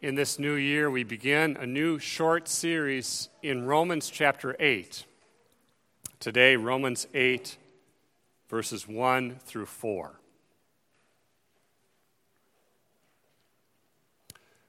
in 0.00 0.14
this 0.14 0.38
new 0.38 0.54
year, 0.54 0.90
we 0.90 1.04
begin 1.04 1.58
a 1.60 1.66
new 1.66 1.98
short 1.98 2.48
series 2.48 3.28
in 3.42 3.66
Romans 3.66 4.08
chapter 4.08 4.56
8. 4.58 5.04
Today, 6.18 6.56
Romans 6.56 7.06
8, 7.12 7.58
verses 8.48 8.88
1 8.88 9.40
through 9.44 9.66
4. 9.66 10.18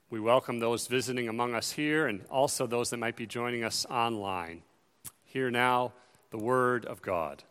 We 0.10 0.20
welcome 0.20 0.60
those 0.60 0.88
visiting 0.88 1.30
among 1.30 1.56
us 1.56 1.72
here 1.72 2.08
and 2.08 2.26
also 2.30 2.68
those 2.68 2.90
that 2.90 2.98
might 2.98 3.16
be 3.16 3.26
joining 3.26 3.64
us 3.64 3.86
online. 3.90 4.64
Hear 5.24 5.50
now 5.50 5.94
the 6.32 6.40
Word 6.40 6.86
of 6.86 7.02
God. 7.02 7.44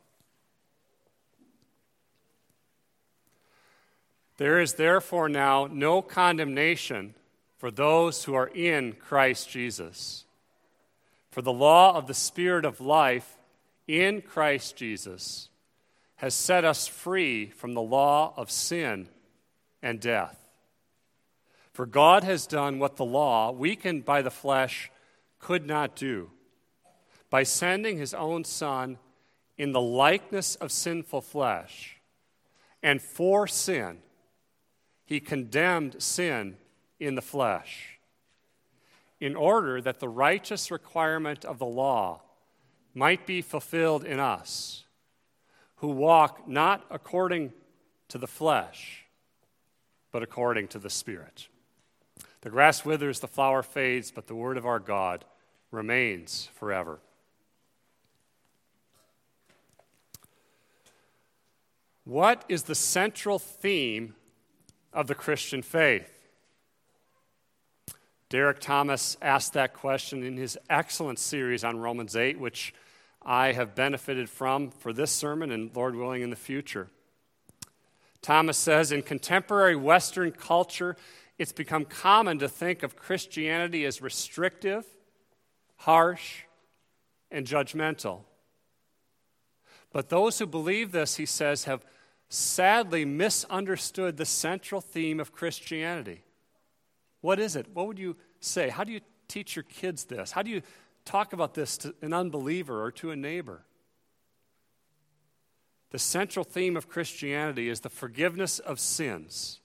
There 4.36 4.60
is 4.60 4.74
therefore 4.74 5.30
now 5.30 5.66
no 5.70 6.02
condemnation 6.02 7.14
for 7.60 7.70
those 7.70 8.24
who 8.24 8.32
are 8.32 8.46
in 8.54 8.94
Christ 8.94 9.50
Jesus. 9.50 10.24
For 11.30 11.42
the 11.42 11.52
law 11.52 11.94
of 11.94 12.06
the 12.06 12.14
Spirit 12.14 12.64
of 12.64 12.80
life 12.80 13.36
in 13.86 14.22
Christ 14.22 14.76
Jesus 14.76 15.50
has 16.16 16.32
set 16.32 16.64
us 16.64 16.86
free 16.86 17.50
from 17.50 17.74
the 17.74 17.82
law 17.82 18.32
of 18.38 18.50
sin 18.50 19.10
and 19.82 20.00
death. 20.00 20.38
For 21.74 21.84
God 21.84 22.24
has 22.24 22.46
done 22.46 22.78
what 22.78 22.96
the 22.96 23.04
law, 23.04 23.50
weakened 23.50 24.06
by 24.06 24.22
the 24.22 24.30
flesh, 24.30 24.90
could 25.38 25.66
not 25.66 25.94
do 25.94 26.30
by 27.28 27.42
sending 27.42 27.98
his 27.98 28.14
own 28.14 28.44
Son 28.44 28.96
in 29.58 29.72
the 29.72 29.82
likeness 29.82 30.54
of 30.56 30.72
sinful 30.72 31.20
flesh. 31.20 32.00
And 32.82 33.02
for 33.02 33.46
sin, 33.46 33.98
he 35.04 35.20
condemned 35.20 36.02
sin 36.02 36.56
in 37.00 37.14
the 37.14 37.22
flesh, 37.22 37.98
in 39.18 39.34
order 39.34 39.80
that 39.80 39.98
the 39.98 40.08
righteous 40.08 40.70
requirement 40.70 41.44
of 41.44 41.58
the 41.58 41.66
law 41.66 42.20
might 42.94 43.26
be 43.26 43.42
fulfilled 43.42 44.04
in 44.04 44.20
us, 44.20 44.84
who 45.76 45.88
walk 45.88 46.46
not 46.46 46.84
according 46.90 47.52
to 48.08 48.18
the 48.18 48.26
flesh, 48.26 49.06
but 50.12 50.22
according 50.22 50.68
to 50.68 50.78
the 50.78 50.90
Spirit. 50.90 51.48
The 52.42 52.50
grass 52.50 52.84
withers, 52.84 53.20
the 53.20 53.28
flower 53.28 53.62
fades, 53.62 54.10
but 54.10 54.26
the 54.26 54.34
word 54.34 54.56
of 54.56 54.66
our 54.66 54.78
God 54.78 55.24
remains 55.70 56.48
forever. 56.54 57.00
What 62.04 62.44
is 62.48 62.64
the 62.64 62.74
central 62.74 63.38
theme 63.38 64.14
of 64.92 65.06
the 65.06 65.14
Christian 65.14 65.62
faith? 65.62 66.19
Derek 68.30 68.60
Thomas 68.60 69.16
asked 69.20 69.54
that 69.54 69.74
question 69.74 70.22
in 70.22 70.36
his 70.36 70.56
excellent 70.70 71.18
series 71.18 71.64
on 71.64 71.80
Romans 71.80 72.14
8, 72.14 72.38
which 72.38 72.72
I 73.20 73.52
have 73.52 73.74
benefited 73.74 74.30
from 74.30 74.70
for 74.70 74.92
this 74.92 75.10
sermon 75.10 75.50
and, 75.50 75.74
Lord 75.74 75.96
willing, 75.96 76.22
in 76.22 76.30
the 76.30 76.36
future. 76.36 76.88
Thomas 78.22 78.56
says 78.56 78.92
In 78.92 79.02
contemporary 79.02 79.74
Western 79.74 80.30
culture, 80.30 80.96
it's 81.38 81.50
become 81.50 81.84
common 81.84 82.38
to 82.38 82.48
think 82.48 82.84
of 82.84 82.94
Christianity 82.94 83.84
as 83.84 84.00
restrictive, 84.00 84.86
harsh, 85.78 86.42
and 87.32 87.44
judgmental. 87.44 88.20
But 89.92 90.08
those 90.08 90.38
who 90.38 90.46
believe 90.46 90.92
this, 90.92 91.16
he 91.16 91.26
says, 91.26 91.64
have 91.64 91.84
sadly 92.28 93.04
misunderstood 93.04 94.18
the 94.18 94.24
central 94.24 94.80
theme 94.80 95.18
of 95.18 95.32
Christianity. 95.32 96.22
What 97.20 97.38
is 97.38 97.56
it? 97.56 97.66
What 97.74 97.86
would 97.86 97.98
you 97.98 98.16
say? 98.40 98.68
How 98.68 98.84
do 98.84 98.92
you 98.92 99.00
teach 99.28 99.56
your 99.56 99.62
kids 99.64 100.04
this? 100.04 100.32
How 100.32 100.42
do 100.42 100.50
you 100.50 100.62
talk 101.04 101.32
about 101.32 101.54
this 101.54 101.76
to 101.78 101.94
an 102.02 102.12
unbeliever 102.12 102.82
or 102.82 102.90
to 102.92 103.10
a 103.10 103.16
neighbor? 103.16 103.64
The 105.90 105.98
central 105.98 106.44
theme 106.44 106.76
of 106.76 106.88
Christianity 106.88 107.68
is 107.68 107.80
the 107.80 107.88
forgiveness 107.88 108.58
of 108.58 108.78
sins 108.78 109.60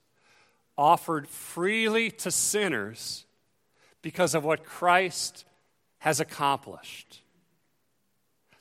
offered 0.78 1.28
freely 1.28 2.12
to 2.12 2.31
sinners 2.31 3.25
because 4.01 4.35
of 4.35 4.44
what 4.44 4.66
Christ 4.66 5.46
has 6.00 6.19
accomplished. 6.19 7.22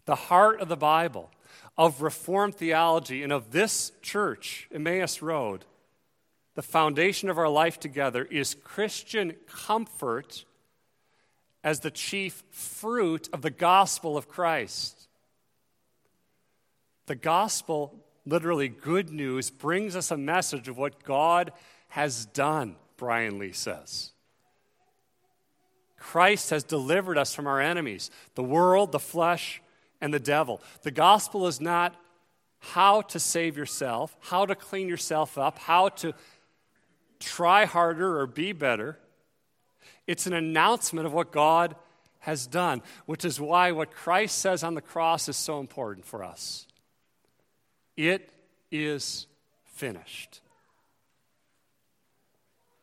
The 0.04 0.14
heart 0.14 0.60
of 0.60 0.68
the 0.68 0.76
Bible, 0.76 1.30
of 1.76 2.02
Reformed 2.02 2.54
theology, 2.54 3.22
and 3.22 3.32
of 3.32 3.50
this 3.50 3.92
church, 4.00 4.68
Emmaus 4.72 5.22
Road, 5.22 5.64
the 6.54 6.62
foundation 6.62 7.28
of 7.28 7.38
our 7.38 7.48
life 7.48 7.80
together 7.80 8.24
is 8.24 8.56
Christian 8.62 9.34
comfort 9.46 10.44
as 11.62 11.80
the 11.80 11.90
chief 11.90 12.44
fruit 12.50 13.28
of 13.32 13.42
the 13.42 13.50
gospel 13.50 14.16
of 14.16 14.28
Christ. 14.28 15.08
The 17.06 17.16
gospel, 17.16 18.04
literally 18.24 18.68
good 18.68 19.10
news, 19.10 19.50
brings 19.50 19.96
us 19.96 20.10
a 20.10 20.16
message 20.16 20.68
of 20.68 20.78
what 20.78 21.02
God 21.02 21.52
has 21.88 22.26
done, 22.26 22.76
Brian 22.96 23.38
Lee 23.38 23.52
says. 23.52 24.12
Christ 25.96 26.50
has 26.50 26.64
delivered 26.64 27.16
us 27.16 27.34
from 27.34 27.46
our 27.46 27.60
enemies, 27.60 28.10
the 28.34 28.42
world, 28.42 28.92
the 28.92 28.98
flesh, 28.98 29.62
and 30.00 30.12
the 30.12 30.20
devil. 30.20 30.60
The 30.82 30.90
gospel 30.90 31.46
is 31.46 31.60
not 31.60 31.96
how 32.58 33.02
to 33.02 33.18
save 33.18 33.56
yourself, 33.56 34.16
how 34.20 34.46
to 34.46 34.54
clean 34.54 34.88
yourself 34.88 35.38
up, 35.38 35.58
how 35.58 35.88
to 35.88 36.14
try 37.24 37.64
harder 37.64 38.20
or 38.20 38.26
be 38.26 38.52
better. 38.52 38.98
It's 40.06 40.26
an 40.26 40.32
announcement 40.32 41.06
of 41.06 41.12
what 41.12 41.32
God 41.32 41.74
has 42.20 42.46
done, 42.46 42.82
which 43.06 43.24
is 43.24 43.40
why 43.40 43.72
what 43.72 43.90
Christ 43.90 44.38
says 44.38 44.62
on 44.62 44.74
the 44.74 44.80
cross 44.80 45.28
is 45.28 45.36
so 45.36 45.60
important 45.60 46.06
for 46.06 46.22
us. 46.24 46.66
It 47.96 48.30
is 48.70 49.26
finished. 49.64 50.40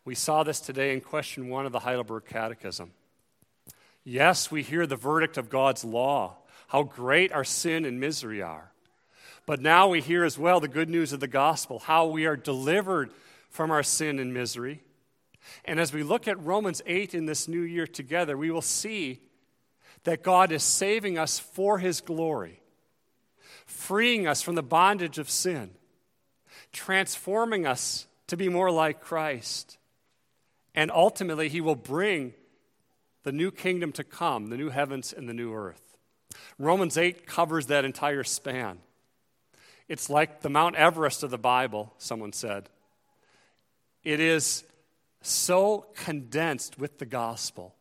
We 0.05 0.15
saw 0.15 0.43
this 0.43 0.59
today 0.59 0.93
in 0.93 1.01
question 1.01 1.49
one 1.49 1.65
of 1.65 1.71
the 1.71 1.79
Heidelberg 1.79 2.25
Catechism. 2.25 2.91
Yes, 4.03 4.49
we 4.49 4.63
hear 4.63 4.87
the 4.87 4.95
verdict 4.95 5.37
of 5.37 5.49
God's 5.49 5.83
law, 5.83 6.37
how 6.67 6.83
great 6.83 7.31
our 7.31 7.43
sin 7.43 7.85
and 7.85 7.99
misery 7.99 8.41
are. 8.41 8.71
But 9.45 9.61
now 9.61 9.89
we 9.89 10.01
hear 10.01 10.23
as 10.23 10.37
well 10.37 10.59
the 10.59 10.67
good 10.67 10.89
news 10.89 11.13
of 11.13 11.19
the 11.19 11.27
gospel, 11.27 11.79
how 11.79 12.07
we 12.07 12.25
are 12.25 12.35
delivered 12.35 13.11
from 13.51 13.69
our 13.69 13.83
sin 13.83 14.17
and 14.17 14.33
misery. 14.33 14.81
And 15.65 15.79
as 15.79 15.93
we 15.93 16.01
look 16.01 16.27
at 16.27 16.43
Romans 16.43 16.81
8 16.85 17.13
in 17.13 17.25
this 17.25 17.47
new 17.47 17.61
year 17.61 17.85
together, 17.85 18.35
we 18.35 18.49
will 18.49 18.61
see 18.61 19.19
that 20.03 20.23
God 20.23 20.51
is 20.51 20.63
saving 20.63 21.19
us 21.19 21.37
for 21.37 21.77
his 21.77 22.01
glory, 22.01 22.61
freeing 23.65 24.25
us 24.25 24.41
from 24.41 24.55
the 24.55 24.63
bondage 24.63 25.19
of 25.19 25.29
sin, 25.29 25.71
transforming 26.71 27.67
us 27.67 28.07
to 28.27 28.37
be 28.37 28.49
more 28.49 28.71
like 28.71 29.01
Christ. 29.01 29.77
And 30.73 30.89
ultimately, 30.89 31.49
he 31.49 31.61
will 31.61 31.75
bring 31.75 32.33
the 33.23 33.31
new 33.31 33.51
kingdom 33.51 33.91
to 33.91 34.03
come, 34.03 34.47
the 34.47 34.57
new 34.57 34.69
heavens 34.69 35.13
and 35.13 35.27
the 35.27 35.33
new 35.33 35.53
earth. 35.53 35.97
Romans 36.57 36.97
8 36.97 37.27
covers 37.27 37.67
that 37.67 37.85
entire 37.85 38.23
span. 38.23 38.79
It's 39.89 40.09
like 40.09 40.41
the 40.41 40.49
Mount 40.49 40.77
Everest 40.77 41.21
of 41.21 41.31
the 41.31 41.37
Bible, 41.37 41.93
someone 41.97 42.31
said. 42.31 42.69
It 44.03 44.19
is 44.19 44.63
so 45.21 45.87
condensed 45.95 46.79
with 46.79 46.97
the 46.97 47.05
gospel. 47.05 47.75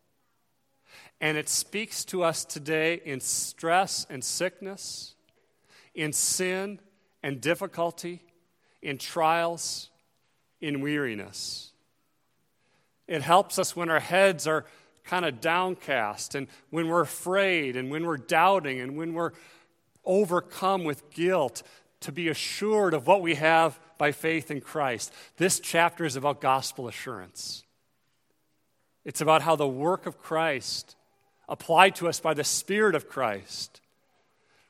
And 1.21 1.37
it 1.37 1.49
speaks 1.49 2.05
to 2.07 2.23
us 2.23 2.45
today 2.45 3.01
in 3.05 3.21
stress 3.21 4.07
and 4.09 4.25
sickness, 4.25 5.15
in 5.95 6.13
sin 6.13 6.81
and 7.23 7.41
difficulty, 7.41 8.23
in 8.83 8.99
trials, 8.99 9.91
in 10.61 10.81
weariness. 10.81 11.73
It 13.07 13.23
helps 13.23 13.59
us 13.59 13.75
when 13.75 13.91
our 13.91 14.01
heads 14.01 14.47
are 14.47 14.67
kind 15.05 15.25
of 15.25 15.41
downcast 15.41 16.35
and 16.35 16.47
when 16.71 16.89
we're 16.89 17.01
afraid 17.01 17.77
and 17.77 17.91
when 17.91 18.07
we're 18.07 18.17
doubting 18.17 18.81
and 18.81 18.97
when 18.97 19.13
we're 19.13 19.33
overcome 20.05 20.85
with 20.85 21.11
guilt 21.11 21.63
to 22.01 22.13
be 22.13 22.29
assured 22.29 22.95
of 22.95 23.07
what 23.07 23.21
we 23.21 23.35
have 23.35 23.79
by 24.01 24.13
faith 24.13 24.51
in 24.51 24.63
Christ. 24.63 25.13
This 25.37 25.61
chapter 25.61 26.07
is 26.07 26.17
about 26.17 26.41
gospel 26.41 26.89
assurance. 26.89 27.65
It's 29.05 29.21
about 29.21 29.43
how 29.43 29.57
the 29.57 29.69
work 29.69 30.07
of 30.07 30.19
Christ, 30.19 30.97
applied 31.49 31.97
to 31.97 32.09
us 32.09 32.19
by 32.19 32.33
the 32.33 32.43
Spirit 32.43 32.95
of 32.95 33.11
Christ, 33.11 33.83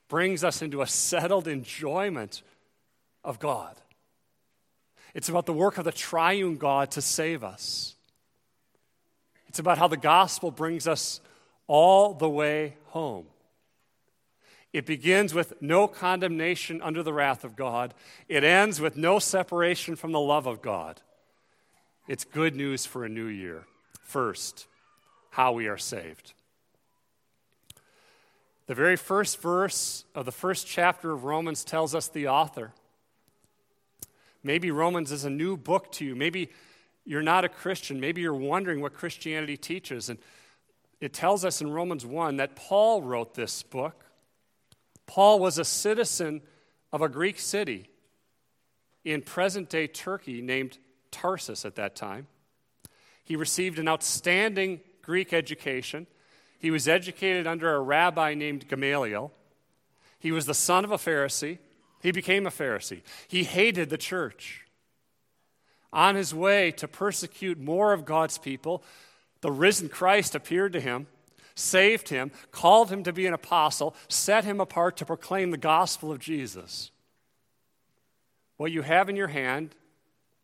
brings 0.08 0.42
us 0.42 0.62
into 0.62 0.82
a 0.82 0.86
settled 0.86 1.46
enjoyment 1.46 2.42
of 3.22 3.38
God. 3.38 3.76
It's 5.14 5.28
about 5.28 5.46
the 5.46 5.52
work 5.52 5.78
of 5.78 5.84
the 5.84 5.92
triune 5.92 6.56
God 6.56 6.90
to 6.92 7.00
save 7.00 7.44
us. 7.44 7.94
It's 9.46 9.60
about 9.60 9.78
how 9.78 9.86
the 9.86 9.96
gospel 9.96 10.50
brings 10.50 10.88
us 10.88 11.20
all 11.68 12.14
the 12.14 12.28
way 12.28 12.74
home. 12.86 13.26
It 14.72 14.86
begins 14.86 15.34
with 15.34 15.60
no 15.60 15.88
condemnation 15.88 16.80
under 16.80 17.02
the 17.02 17.12
wrath 17.12 17.44
of 17.44 17.56
God. 17.56 17.92
It 18.28 18.44
ends 18.44 18.80
with 18.80 18.96
no 18.96 19.18
separation 19.18 19.96
from 19.96 20.12
the 20.12 20.20
love 20.20 20.46
of 20.46 20.62
God. 20.62 21.00
It's 22.06 22.24
good 22.24 22.54
news 22.54 22.86
for 22.86 23.04
a 23.04 23.08
new 23.08 23.26
year. 23.26 23.66
First, 24.02 24.66
how 25.30 25.52
we 25.52 25.66
are 25.66 25.78
saved. 25.78 26.32
The 28.66 28.74
very 28.76 28.96
first 28.96 29.40
verse 29.40 30.04
of 30.14 30.24
the 30.24 30.32
first 30.32 30.66
chapter 30.66 31.10
of 31.10 31.24
Romans 31.24 31.64
tells 31.64 31.94
us 31.94 32.06
the 32.06 32.28
author. 32.28 32.72
Maybe 34.44 34.70
Romans 34.70 35.10
is 35.10 35.24
a 35.24 35.30
new 35.30 35.56
book 35.56 35.90
to 35.92 36.04
you. 36.04 36.14
Maybe 36.14 36.50
you're 37.04 37.22
not 37.22 37.44
a 37.44 37.48
Christian. 37.48 37.98
Maybe 37.98 38.20
you're 38.20 38.32
wondering 38.32 38.80
what 38.80 38.94
Christianity 38.94 39.56
teaches. 39.56 40.08
And 40.08 40.18
it 41.00 41.12
tells 41.12 41.44
us 41.44 41.60
in 41.60 41.72
Romans 41.72 42.06
1 42.06 42.36
that 42.36 42.54
Paul 42.54 43.02
wrote 43.02 43.34
this 43.34 43.62
book. 43.64 44.04
Paul 45.10 45.40
was 45.40 45.58
a 45.58 45.64
citizen 45.64 46.40
of 46.92 47.02
a 47.02 47.08
Greek 47.08 47.40
city 47.40 47.90
in 49.04 49.22
present 49.22 49.68
day 49.68 49.88
Turkey 49.88 50.40
named 50.40 50.78
Tarsus 51.10 51.64
at 51.64 51.74
that 51.74 51.96
time. 51.96 52.28
He 53.24 53.34
received 53.34 53.80
an 53.80 53.88
outstanding 53.88 54.78
Greek 55.02 55.32
education. 55.32 56.06
He 56.60 56.70
was 56.70 56.86
educated 56.86 57.48
under 57.48 57.74
a 57.74 57.80
rabbi 57.80 58.34
named 58.34 58.68
Gamaliel. 58.68 59.32
He 60.20 60.30
was 60.30 60.46
the 60.46 60.54
son 60.54 60.84
of 60.84 60.92
a 60.92 60.96
Pharisee. 60.96 61.58
He 62.00 62.12
became 62.12 62.46
a 62.46 62.50
Pharisee. 62.50 63.02
He 63.26 63.42
hated 63.42 63.90
the 63.90 63.98
church. 63.98 64.64
On 65.92 66.14
his 66.14 66.32
way 66.32 66.70
to 66.70 66.86
persecute 66.86 67.58
more 67.58 67.92
of 67.92 68.04
God's 68.04 68.38
people, 68.38 68.84
the 69.40 69.50
risen 69.50 69.88
Christ 69.88 70.36
appeared 70.36 70.72
to 70.74 70.80
him, 70.80 71.08
saved 71.60 72.08
him, 72.08 72.32
called 72.50 72.90
him 72.90 73.04
to 73.04 73.12
be 73.12 73.26
an 73.26 73.34
apostle, 73.34 73.94
set 74.08 74.44
him 74.44 74.60
apart 74.60 74.96
to 74.96 75.04
proclaim 75.04 75.50
the 75.50 75.56
gospel 75.56 76.10
of 76.10 76.18
Jesus. 76.18 76.90
What 78.56 78.72
you 78.72 78.82
have 78.82 79.08
in 79.08 79.16
your 79.16 79.28
hand, 79.28 79.74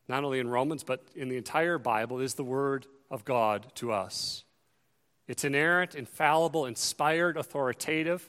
not 0.09 0.25
only 0.25 0.39
in 0.39 0.49
Romans, 0.49 0.85
but 0.85 1.03
in 1.15 1.29
the 1.29 1.37
entire 1.37 1.79
Bible, 1.79 2.21
is 2.21 2.35
the 2.35 2.45
Word 2.45 2.87
of 3.11 3.25
God 3.25 3.67
to 3.77 3.93
us. 3.93 4.45
It's 5.29 5.45
inerrant, 5.45 5.95
infallible, 5.95 6.67
inspired, 6.67 7.37
authoritative. 7.37 8.29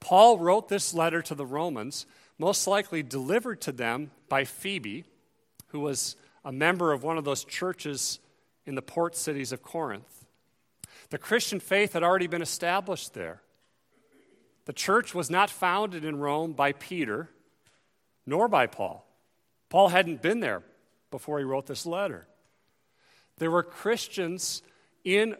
Paul 0.00 0.38
wrote 0.38 0.68
this 0.68 0.94
letter 0.94 1.22
to 1.22 1.34
the 1.34 1.46
Romans, 1.46 2.06
most 2.38 2.66
likely 2.66 3.02
delivered 3.02 3.60
to 3.62 3.72
them 3.72 4.10
by 4.28 4.44
Phoebe, 4.44 5.04
who 5.68 5.80
was 5.80 6.16
a 6.44 6.52
member 6.52 6.92
of 6.92 7.02
one 7.02 7.18
of 7.18 7.24
those 7.24 7.44
churches 7.44 8.20
in 8.66 8.74
the 8.74 8.82
port 8.82 9.16
cities 9.16 9.50
of 9.50 9.62
Corinth. 9.62 10.27
The 11.10 11.18
Christian 11.18 11.60
faith 11.60 11.94
had 11.94 12.02
already 12.02 12.26
been 12.26 12.42
established 12.42 13.14
there. 13.14 13.42
The 14.66 14.72
church 14.72 15.14
was 15.14 15.30
not 15.30 15.48
founded 15.48 16.04
in 16.04 16.18
Rome 16.18 16.52
by 16.52 16.72
Peter, 16.72 17.30
nor 18.26 18.48
by 18.48 18.66
Paul. 18.66 19.06
Paul 19.70 19.88
hadn't 19.88 20.20
been 20.20 20.40
there 20.40 20.62
before 21.10 21.38
he 21.38 21.44
wrote 21.44 21.66
this 21.66 21.86
letter. 21.86 22.26
There 23.38 23.50
were 23.50 23.62
Christians 23.62 24.62
in 25.04 25.36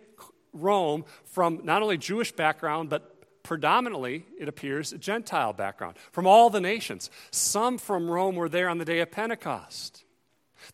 Rome 0.55 1.05
from 1.25 1.61
not 1.65 1.83
only 1.83 1.99
Jewish 1.99 2.33
background, 2.33 2.89
but 2.89 3.43
predominantly, 3.43 4.25
it 4.39 4.49
appears, 4.49 4.93
Gentile 4.93 5.53
background 5.53 5.97
from 6.13 6.27
all 6.27 6.49
the 6.51 6.61
nations. 6.61 7.11
Some 7.31 7.79
from 7.79 8.11
Rome 8.11 8.37
were 8.37 8.49
there 8.49 8.69
on 8.69 8.79
the 8.79 8.85
day 8.85 9.01
of 9.01 9.11
Pentecost. 9.11 10.05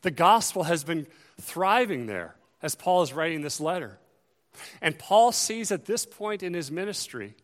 The 0.03 0.11
gospel 0.11 0.65
has 0.65 0.85
been 0.85 1.07
thriving 1.41 2.07
there 2.07 2.37
as 2.63 2.75
Paul 2.75 3.03
is 3.03 3.13
writing 3.13 3.43
this 3.43 3.61
letter. 3.61 3.99
And 4.81 4.99
Paul 4.99 5.33
sees 5.33 5.73
at 5.73 5.87
this 5.87 6.07
point 6.07 6.43
in 6.43 6.55
his 6.55 6.71
ministry 6.71 7.35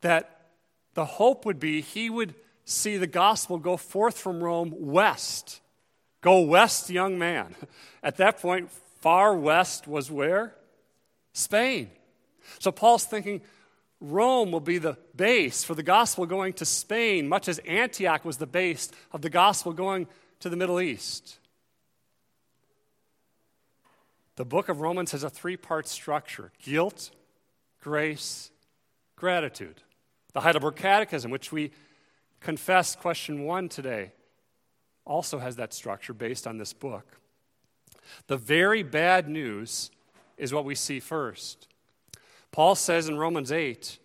that 0.00 0.48
the 0.94 1.04
hope 1.04 1.44
would 1.44 1.60
be 1.60 1.80
he 1.80 2.10
would 2.10 2.34
see 2.64 2.96
the 2.96 3.06
gospel 3.06 3.58
go 3.58 3.76
forth 3.76 4.18
from 4.18 4.42
Rome 4.42 4.74
west. 4.76 5.60
Go 6.20 6.40
west, 6.40 6.90
young 6.90 7.18
man. 7.18 7.54
At 8.02 8.16
that 8.16 8.40
point, 8.40 8.70
Far 9.00 9.36
west 9.36 9.86
was 9.86 10.10
where? 10.10 10.56
Spain. 11.32 11.90
So 12.58 12.72
Paul's 12.72 13.04
thinking 13.04 13.42
Rome 14.00 14.50
will 14.50 14.60
be 14.60 14.78
the 14.78 14.96
base 15.14 15.64
for 15.64 15.74
the 15.74 15.82
gospel 15.82 16.26
going 16.26 16.54
to 16.54 16.64
Spain, 16.64 17.28
much 17.28 17.48
as 17.48 17.58
Antioch 17.60 18.24
was 18.24 18.38
the 18.38 18.46
base 18.46 18.90
of 19.12 19.22
the 19.22 19.30
gospel 19.30 19.72
going 19.72 20.08
to 20.40 20.48
the 20.48 20.56
Middle 20.56 20.80
East. 20.80 21.38
The 24.36 24.44
book 24.44 24.68
of 24.68 24.80
Romans 24.80 25.12
has 25.12 25.24
a 25.24 25.30
three 25.30 25.56
part 25.56 25.88
structure 25.88 26.52
guilt, 26.62 27.10
grace, 27.80 28.50
gratitude. 29.16 29.82
The 30.34 30.40
Heidelberg 30.40 30.76
Catechism, 30.76 31.30
which 31.30 31.50
we 31.50 31.72
confessed 32.40 33.00
question 33.00 33.44
one 33.44 33.70
today, 33.70 34.12
also 35.06 35.38
has 35.38 35.56
that 35.56 35.72
structure 35.72 36.12
based 36.12 36.46
on 36.46 36.58
this 36.58 36.74
book. 36.74 37.18
The 38.26 38.36
very 38.36 38.82
bad 38.82 39.28
news 39.28 39.90
is 40.36 40.52
what 40.52 40.66
we 40.66 40.74
see 40.74 41.00
first. 41.00 41.68
Paul 42.52 42.74
says 42.74 43.08
in 43.08 43.18
Romans 43.18 43.50
8 43.50 43.98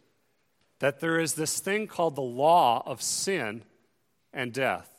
that 0.80 1.00
there 1.00 1.19
is 1.19 1.34
this 1.34 1.60
thing 1.60 1.88
called 1.88 2.16
the 2.16 2.22
law 2.22 2.81
of 2.86 3.01
sin 3.01 3.63
and 4.34 4.54
death. 4.54 4.89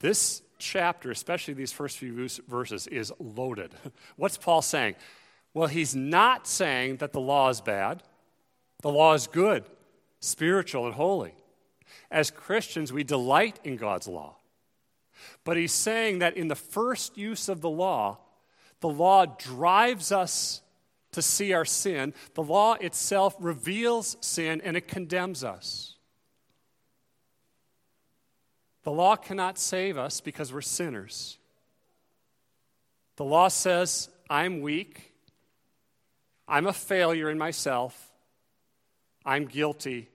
This 0.00 0.42
chapter, 0.62 1.10
especially 1.10 1.54
these 1.54 1.72
first 1.72 1.98
few 1.98 2.28
verses, 2.48 2.86
is 2.86 3.12
loaded. 3.18 3.74
What's 4.16 4.38
Paul 4.38 4.62
saying? 4.62 4.94
Well, 5.54 5.68
he's 5.68 5.94
not 5.94 6.46
saying 6.46 6.96
that 6.96 7.12
the 7.12 7.20
law 7.20 7.48
is 7.50 7.60
bad. 7.60 8.02
The 8.82 8.90
law 8.90 9.14
is 9.14 9.26
good, 9.26 9.64
spiritual, 10.20 10.86
and 10.86 10.94
holy. 10.94 11.34
As 12.10 12.30
Christians, 12.30 12.92
we 12.92 13.04
delight 13.04 13.60
in 13.64 13.76
God's 13.76 14.08
law. 14.08 14.36
But 15.44 15.56
he's 15.56 15.72
saying 15.72 16.20
that 16.20 16.36
in 16.36 16.48
the 16.48 16.56
first 16.56 17.18
use 17.18 17.48
of 17.48 17.60
the 17.60 17.70
law, 17.70 18.18
the 18.80 18.88
law 18.88 19.26
drives 19.26 20.10
us 20.10 20.62
to 21.12 21.22
see 21.22 21.52
our 21.52 21.64
sin. 21.64 22.14
The 22.34 22.42
law 22.42 22.74
itself 22.74 23.36
reveals 23.38 24.16
sin 24.20 24.60
and 24.64 24.76
it 24.76 24.88
condemns 24.88 25.44
us. 25.44 25.91
The 28.84 28.92
law 28.92 29.16
cannot 29.16 29.58
save 29.58 29.96
us 29.96 30.20
because 30.20 30.52
we're 30.52 30.60
sinners. 30.60 31.38
The 33.16 33.24
law 33.24 33.48
says, 33.48 34.08
I'm 34.28 34.60
weak, 34.60 35.12
I'm 36.48 36.66
a 36.66 36.72
failure 36.72 37.30
in 37.30 37.38
myself, 37.38 38.10
I'm 39.24 39.46
guilty, 39.46 40.08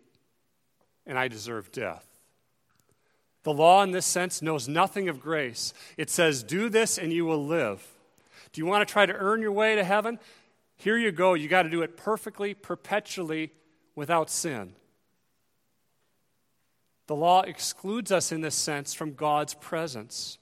and 1.06 1.18
I 1.18 1.28
deserve 1.28 1.72
death. 1.72 2.06
The 3.44 3.54
law, 3.54 3.82
in 3.84 3.92
this 3.92 4.06
sense, 4.06 4.42
knows 4.42 4.68
nothing 4.68 5.08
of 5.08 5.22
grace. 5.22 5.74
It 5.96 6.10
says, 6.10 6.44
Do 6.44 6.68
this 6.68 6.98
and 6.98 7.14
you 7.14 7.26
will 7.26 7.46
live. 7.46 7.86
Do 8.52 8.60
you 8.60 8.66
want 8.66 8.86
to 8.86 8.92
try 8.92 9.06
to 9.06 9.14
earn 9.14 9.42
your 9.42 9.54
way 9.54 9.76
to 9.76 9.86
heaven? 9.86 10.20
Here 10.76 10.98
you 10.98 11.14
go. 11.14 11.34
You 11.34 11.48
got 11.48 11.64
to 11.64 11.70
do 11.70 11.82
it 11.82 11.96
perfectly, 11.96 12.54
perpetually, 12.54 13.52
without 13.96 14.30
sin. 14.30 14.74
The 17.08 17.16
law 17.16 17.42
excludes 17.42 18.12
us, 18.12 18.32
in 18.32 18.42
this 18.42 18.56
sense, 18.56 18.94
from 18.94 19.14
God's 19.14 19.54
presence. 19.54 20.38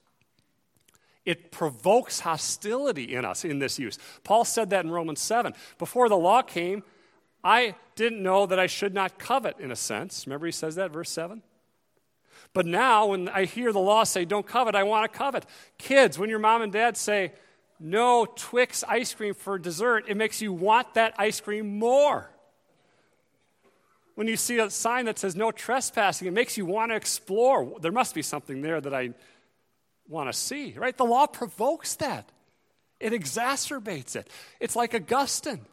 It 1.23 1.51
provokes 1.51 2.19
hostility 2.19 3.15
in 3.15 3.25
us 3.25 3.45
in 3.45 3.59
this 3.59 3.79
use. 3.79 3.97
Paul 4.23 4.45
said 4.45 4.71
that 4.71 4.85
in 4.85 4.91
Romans 4.91 5.21
7. 5.21 5.53
Before 5.77 6.09
the 6.09 6.17
law 6.17 6.41
came, 6.41 6.83
I 7.43 7.75
didn't 7.95 8.21
know 8.21 8.45
that 8.47 8.59
I 8.59 8.67
should 8.67 8.93
not 8.93 9.19
covet, 9.19 9.59
in 9.59 9.71
a 9.71 9.75
sense. 9.75 10.25
Remember, 10.25 10.47
he 10.47 10.51
says 10.51 10.75
that, 10.75 10.91
verse 10.91 11.09
7? 11.09 11.41
But 12.53 12.65
now, 12.65 13.07
when 13.07 13.29
I 13.29 13.45
hear 13.45 13.71
the 13.71 13.79
law 13.79 14.03
say, 14.03 14.25
don't 14.25 14.45
covet, 14.45 14.75
I 14.75 14.83
want 14.83 15.11
to 15.11 15.17
covet. 15.17 15.45
Kids, 15.77 16.17
when 16.17 16.29
your 16.29 16.39
mom 16.39 16.61
and 16.61 16.71
dad 16.71 16.97
say, 16.97 17.33
no 17.79 18.25
Twix 18.25 18.83
ice 18.83 19.13
cream 19.13 19.33
for 19.33 19.59
dessert, 19.59 20.05
it 20.07 20.17
makes 20.17 20.41
you 20.41 20.53
want 20.53 20.93
that 20.93 21.13
ice 21.17 21.41
cream 21.41 21.77
more. 21.77 22.29
When 24.15 24.27
you 24.27 24.37
see 24.37 24.59
a 24.59 24.69
sign 24.69 25.05
that 25.05 25.19
says 25.19 25.35
no 25.35 25.51
trespassing, 25.51 26.27
it 26.27 26.31
makes 26.31 26.57
you 26.57 26.65
want 26.65 26.91
to 26.91 26.95
explore. 26.95 27.79
There 27.81 27.91
must 27.91 28.15
be 28.15 28.21
something 28.21 28.61
there 28.61 28.79
that 28.79 28.93
I 28.93 29.11
want 30.07 30.29
to 30.29 30.33
see, 30.33 30.73
right? 30.77 30.95
The 30.95 31.05
law 31.05 31.27
provokes 31.27 31.95
that, 31.95 32.31
it 32.99 33.11
exacerbates 33.11 34.15
it. 34.15 34.29
It's 34.59 34.75
like 34.75 34.95
Augustine. 34.95 35.65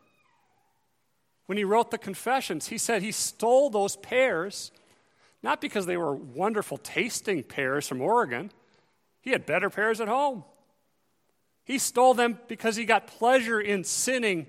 When 1.46 1.56
he 1.58 1.64
wrote 1.64 1.90
the 1.90 1.98
Confessions, 1.98 2.68
he 2.68 2.78
said 2.78 3.02
he 3.02 3.12
stole 3.12 3.70
those 3.70 3.96
pears 3.96 4.72
not 5.42 5.60
because 5.60 5.86
they 5.86 5.96
were 5.96 6.14
wonderful 6.14 6.78
tasting 6.78 7.42
pears 7.42 7.88
from 7.88 8.00
Oregon. 8.00 8.52
He 9.20 9.30
had 9.30 9.44
better 9.44 9.70
pears 9.70 10.00
at 10.00 10.08
home. 10.08 10.44
He 11.64 11.78
stole 11.78 12.14
them 12.14 12.38
because 12.48 12.76
he 12.76 12.84
got 12.84 13.06
pleasure 13.06 13.60
in 13.60 13.84
sinning 13.84 14.46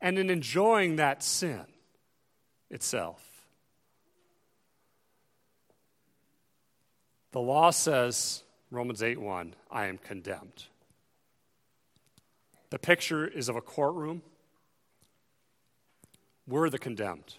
and 0.00 0.18
in 0.18 0.30
enjoying 0.30 0.96
that 0.96 1.22
sin 1.22 1.64
itself. 2.70 3.26
The 7.32 7.40
law 7.40 7.70
says, 7.70 8.42
Romans 8.70 9.02
8 9.02 9.18
1, 9.18 9.54
I 9.70 9.86
am 9.86 9.98
condemned. 9.98 10.64
The 12.70 12.78
picture 12.78 13.26
is 13.26 13.48
of 13.48 13.56
a 13.56 13.60
courtroom. 13.60 14.22
We're 16.46 16.70
the 16.70 16.78
condemned. 16.78 17.34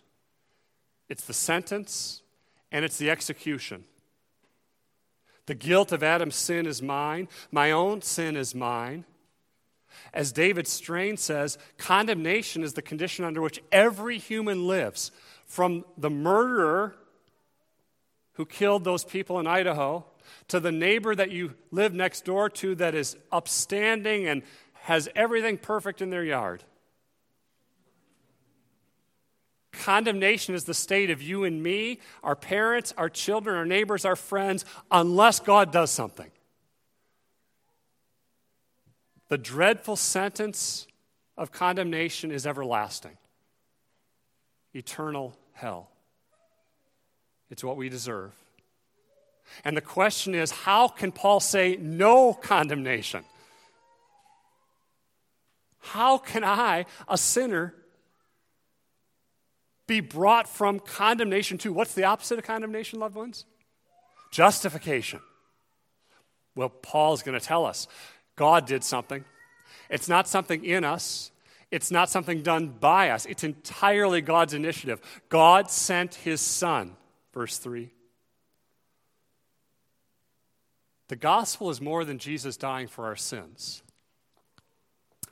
It's 1.10 1.26
the 1.26 1.34
sentence 1.34 2.22
and 2.72 2.86
it's 2.86 2.98
the 2.98 3.10
execution. 3.10 3.84
The 5.46 5.56
guilt 5.56 5.92
of 5.92 6.04
Adam's 6.04 6.36
sin 6.36 6.66
is 6.66 6.82
mine, 6.82 7.28
my 7.52 7.72
own 7.72 8.02
sin 8.02 8.38
is 8.38 8.56
mine. 8.56 9.06
As 10.14 10.32
David 10.32 10.68
Strain 10.68 11.18
says, 11.18 11.58
condemnation 11.78 12.64
is 12.64 12.74
the 12.74 12.82
condition 12.82 13.26
under 13.26 13.42
which 13.42 13.62
every 13.72 14.18
human 14.18 14.68
lives, 14.68 15.12
from 15.46 15.84
the 15.98 16.10
murderer 16.10 16.96
who 18.34 18.46
killed 18.46 18.84
those 18.84 19.04
people 19.04 19.40
in 19.40 19.48
Idaho 19.48 20.06
to 20.48 20.60
the 20.60 20.72
neighbor 20.72 21.14
that 21.14 21.32
you 21.32 21.54
live 21.72 21.94
next 21.94 22.26
door 22.26 22.50
to 22.50 22.76
that 22.76 22.96
is 22.96 23.18
upstanding 23.32 24.28
and 24.28 24.44
has 24.74 25.10
everything 25.16 25.58
perfect 25.58 26.02
in 26.02 26.10
their 26.10 26.24
yard. 26.24 26.64
Condemnation 29.72 30.54
is 30.54 30.66
the 30.66 30.74
state 30.74 31.10
of 31.10 31.22
you 31.22 31.44
and 31.44 31.62
me, 31.62 32.00
our 32.24 32.36
parents, 32.36 32.94
our 32.98 33.10
children, 33.10 33.56
our 33.56 33.66
neighbors, 33.66 34.06
our 34.06 34.16
friends, 34.16 34.66
unless 34.92 35.40
God 35.40 35.72
does 35.72 35.92
something. 35.92 36.30
The 39.32 39.38
dreadful 39.38 39.96
sentence 39.96 40.88
of 41.38 41.54
condemnation 41.54 42.34
is 42.34 42.46
everlasting 42.46 43.16
eternal 44.74 45.34
hell. 45.54 45.90
It's 47.50 47.64
what 47.64 47.78
we 47.78 47.88
deserve. 47.88 48.34
And 49.64 49.78
the 49.78 49.82
question 49.82 50.36
is 50.36 50.52
how 50.52 50.90
can 50.90 51.14
Paul 51.14 51.40
say 51.40 51.78
no 51.80 52.34
condemnation? 52.34 53.24
How 55.80 56.18
can 56.18 56.44
I, 56.44 56.86
a 57.08 57.18
sinner, 57.18 57.74
be 59.88 60.02
brought 60.02 60.50
from 60.50 60.82
condemnation 60.82 61.58
to 61.60 61.72
what's 61.72 61.94
the 61.94 62.04
opposite 62.04 62.38
of 62.38 62.44
condemnation, 62.44 63.00
loved 63.00 63.16
ones? 63.16 63.46
Justification. 64.30 65.22
Well, 66.54 66.68
Paul's 66.68 67.24
going 67.24 67.40
to 67.40 67.46
tell 67.46 67.66
us 67.66 67.88
God 68.36 68.66
did 68.66 68.84
something. 68.84 69.24
It's 69.90 70.08
not 70.08 70.28
something 70.28 70.64
in 70.64 70.84
us, 70.84 71.32
it's 71.72 71.90
not 71.90 72.10
something 72.10 72.42
done 72.42 72.68
by 72.68 73.12
us. 73.12 73.26
It's 73.26 73.46
entirely 73.46 74.22
God's 74.22 74.54
initiative. 74.54 75.00
God 75.30 75.72
sent 75.72 76.16
his 76.16 76.42
son, 76.42 76.98
verse 77.34 77.58
3. 77.58 77.90
The 81.08 81.16
gospel 81.16 81.70
is 81.70 81.80
more 81.80 82.04
than 82.04 82.20
Jesus 82.20 82.58
dying 82.58 82.88
for 82.88 83.06
our 83.06 83.16
sins. 83.16 83.84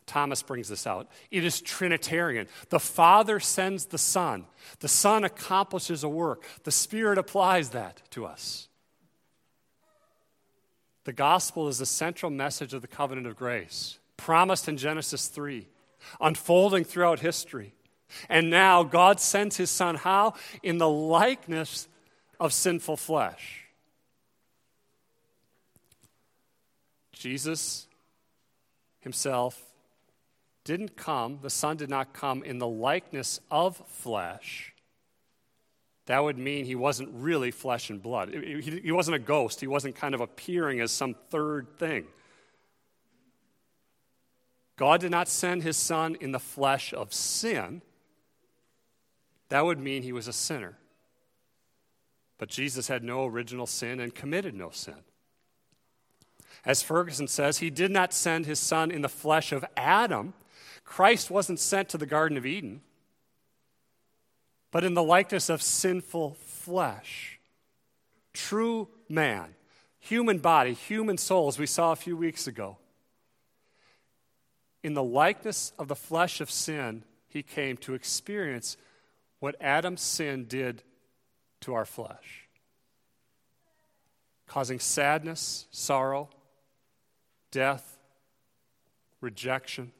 Thomas 0.05 0.41
brings 0.41 0.69
this 0.69 0.87
out. 0.87 1.09
It 1.29 1.43
is 1.45 1.61
Trinitarian. 1.61 2.47
The 2.69 2.79
Father 2.79 3.39
sends 3.39 3.85
the 3.85 3.97
Son, 3.97 4.45
the 4.79 4.87
Son 4.87 5.23
accomplishes 5.23 6.03
a 6.03 6.09
work, 6.09 6.43
the 6.63 6.71
Spirit 6.71 7.17
applies 7.17 7.69
that 7.71 8.01
to 8.11 8.25
us. 8.25 8.68
The 11.05 11.13
gospel 11.13 11.67
is 11.67 11.79
the 11.79 11.85
central 11.85 12.29
message 12.29 12.73
of 12.73 12.81
the 12.81 12.87
covenant 12.87 13.27
of 13.27 13.35
grace, 13.35 13.99
promised 14.17 14.67
in 14.67 14.77
Genesis 14.77 15.27
3, 15.27 15.67
unfolding 16.19 16.83
throughout 16.83 17.19
history. 17.19 17.73
And 18.27 18.49
now 18.49 18.83
God 18.83 19.19
sends 19.19 19.57
his 19.57 19.69
Son 19.69 19.95
how? 19.95 20.33
In 20.63 20.77
the 20.77 20.89
likeness 20.89 21.87
of 22.39 22.53
sinful 22.53 22.97
flesh. 22.97 23.65
Jesus 27.11 27.85
himself 29.01 29.61
didn't 30.63 30.95
come, 30.95 31.39
the 31.41 31.49
Son 31.49 31.77
did 31.77 31.89
not 31.89 32.13
come 32.13 32.43
in 32.43 32.59
the 32.59 32.67
likeness 32.67 33.39
of 33.49 33.75
flesh, 33.87 34.73
that 36.09 36.23
would 36.23 36.39
mean 36.39 36.65
he 36.65 36.73
wasn't 36.73 37.09
really 37.13 37.51
flesh 37.51 37.91
and 37.91 38.01
blood. 38.01 38.33
He 38.33 38.91
wasn't 38.91 39.13
a 39.13 39.19
ghost, 39.19 39.61
he 39.61 39.67
wasn't 39.67 39.95
kind 39.95 40.15
of 40.15 40.21
appearing 40.21 40.81
as 40.81 40.91
some 40.91 41.13
third 41.29 41.77
thing. 41.77 42.07
God 44.75 45.01
did 45.01 45.11
not 45.11 45.27
send 45.27 45.61
his 45.61 45.77
Son 45.77 46.17
in 46.19 46.31
the 46.31 46.39
flesh 46.39 46.93
of 46.93 47.13
sin. 47.13 47.83
That 49.49 49.65
would 49.65 49.77
mean 49.77 50.01
he 50.01 50.11
was 50.11 50.27
a 50.27 50.33
sinner. 50.33 50.79
But 52.39 52.49
Jesus 52.49 52.87
had 52.87 53.03
no 53.03 53.25
original 53.25 53.67
sin 53.67 53.99
and 53.99 54.15
committed 54.15 54.55
no 54.55 54.71
sin. 54.71 54.95
As 56.65 56.81
Ferguson 56.81 57.27
says, 57.27 57.59
he 57.59 57.69
did 57.69 57.91
not 57.91 58.13
send 58.13 58.47
his 58.47 58.59
son 58.59 58.89
in 58.89 59.01
the 59.01 59.09
flesh 59.09 59.51
of 59.51 59.63
Adam 59.77 60.33
Christ 60.89 61.29
wasn't 61.29 61.59
sent 61.59 61.87
to 61.89 61.99
the 61.99 62.07
Garden 62.07 62.35
of 62.35 62.47
Eden, 62.47 62.81
but 64.71 64.83
in 64.83 64.93
the 64.93 65.03
likeness 65.03 65.49
of 65.49 65.61
sinful 65.61 66.35
flesh. 66.45 67.39
True 68.33 68.87
man, 69.07 69.55
human 69.99 70.37
body, 70.39 70.73
human 70.73 71.17
soul, 71.17 71.47
as 71.47 71.57
we 71.57 71.65
saw 71.65 71.91
a 71.91 71.95
few 71.95 72.15
weeks 72.15 72.47
ago. 72.47 72.77
In 74.83 74.93
the 74.93 75.03
likeness 75.03 75.73
of 75.77 75.87
the 75.87 75.95
flesh 75.95 76.39
of 76.39 76.49
sin, 76.49 77.03
he 77.27 77.43
came 77.43 77.77
to 77.77 77.93
experience 77.93 78.77
what 79.39 79.55
Adam's 79.59 80.01
sin 80.01 80.45
did 80.45 80.83
to 81.61 81.73
our 81.73 81.85
flesh, 81.85 82.47
causing 84.47 84.79
sadness, 84.79 85.65
sorrow, 85.71 86.29
death, 87.51 87.97
rejection. 89.21 89.91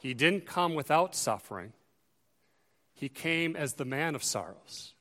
He 0.00 0.14
didn't 0.14 0.46
come 0.46 0.74
without 0.74 1.14
suffering, 1.14 1.72
He 3.02 3.08
came 3.08 3.56
as 3.56 3.74
the 3.74 3.84
man 3.84 4.14
of 4.14 4.22
sorrows. 4.22 4.94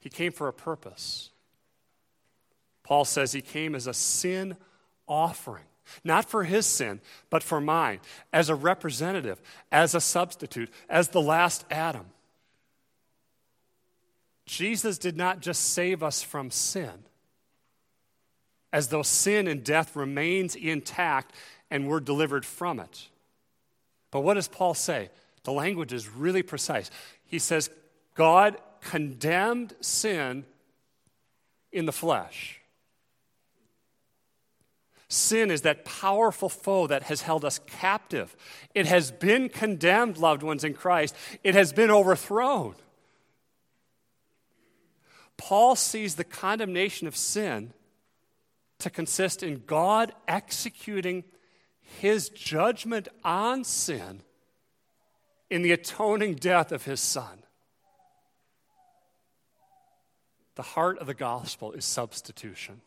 He 0.00 0.08
came 0.08 0.32
for 0.32 0.48
a 0.48 0.52
purpose. 0.52 1.30
Paul 2.82 3.04
says 3.04 3.30
he 3.30 3.40
came 3.40 3.76
as 3.76 3.86
a 3.86 3.94
sin 3.94 4.56
offering, 5.06 5.62
not 6.02 6.28
for 6.28 6.42
his 6.42 6.66
sin, 6.66 7.00
but 7.30 7.44
for 7.44 7.60
mine, 7.60 8.00
as 8.32 8.48
a 8.48 8.56
representative, 8.56 9.40
as 9.70 9.94
a 9.94 10.00
substitute, 10.00 10.70
as 10.88 11.10
the 11.10 11.22
last 11.22 11.64
Adam. 11.70 12.06
Jesus 14.46 14.98
did 14.98 15.16
not 15.16 15.38
just 15.38 15.62
save 15.62 16.02
us 16.02 16.20
from 16.20 16.50
sin, 16.50 17.04
as 18.72 18.88
though 18.88 19.02
sin 19.02 19.46
and 19.46 19.62
death 19.62 19.94
remains 19.94 20.56
intact 20.56 21.32
and 21.70 21.86
we're 21.86 22.00
delivered 22.00 22.44
from 22.44 22.80
it. 22.80 23.06
But 24.10 24.22
what 24.22 24.34
does 24.34 24.48
Paul 24.48 24.74
say? 24.74 25.10
The 25.44 25.52
language 25.52 25.92
is 25.92 26.08
really 26.08 26.42
precise. 26.42 26.90
He 27.24 27.38
says, 27.38 27.70
God 28.14 28.56
condemned 28.80 29.74
sin 29.80 30.44
in 31.72 31.86
the 31.86 31.92
flesh. 31.92 32.60
Sin 35.08 35.50
is 35.50 35.62
that 35.62 35.84
powerful 35.84 36.48
foe 36.48 36.86
that 36.86 37.04
has 37.04 37.22
held 37.22 37.44
us 37.44 37.58
captive. 37.66 38.36
It 38.74 38.86
has 38.86 39.10
been 39.10 39.48
condemned, 39.48 40.18
loved 40.18 40.42
ones 40.42 40.62
in 40.62 40.74
Christ. 40.74 41.16
It 41.42 41.54
has 41.54 41.72
been 41.72 41.90
overthrown. 41.90 42.76
Paul 45.36 45.74
sees 45.74 46.14
the 46.14 46.24
condemnation 46.24 47.08
of 47.08 47.16
sin 47.16 47.72
to 48.78 48.90
consist 48.90 49.42
in 49.42 49.62
God 49.66 50.12
executing 50.28 51.24
his 51.98 52.28
judgment 52.28 53.08
on 53.24 53.64
sin 53.64 54.20
in 55.50 55.62
the 55.62 55.72
atoning 55.72 56.36
death 56.36 56.72
of 56.72 56.84
his 56.84 57.00
son. 57.00 57.42
The 60.54 60.62
heart 60.62 60.98
of 60.98 61.06
the 61.06 61.14
gospel 61.14 61.72
is 61.72 61.84
substitution. 61.84 62.82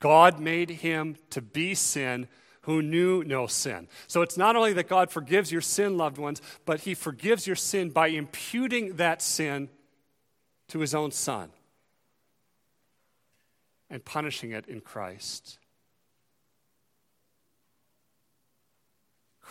God 0.00 0.40
made 0.40 0.70
him 0.70 1.16
to 1.30 1.40
be 1.40 1.74
sin 1.74 2.28
who 2.62 2.82
knew 2.82 3.24
no 3.24 3.46
sin. 3.46 3.88
So 4.06 4.20
it's 4.22 4.36
not 4.36 4.56
only 4.56 4.72
that 4.74 4.88
God 4.88 5.10
forgives 5.10 5.50
your 5.52 5.60
sin, 5.60 5.96
loved 5.96 6.18
ones, 6.18 6.42
but 6.66 6.80
he 6.80 6.94
forgives 6.94 7.46
your 7.46 7.56
sin 7.56 7.90
by 7.90 8.08
imputing 8.08 8.96
that 8.96 9.22
sin 9.22 9.70
to 10.68 10.80
his 10.80 10.94
own 10.94 11.10
son 11.10 11.50
and 13.88 14.04
punishing 14.04 14.52
it 14.52 14.66
in 14.66 14.80
Christ. 14.80 15.59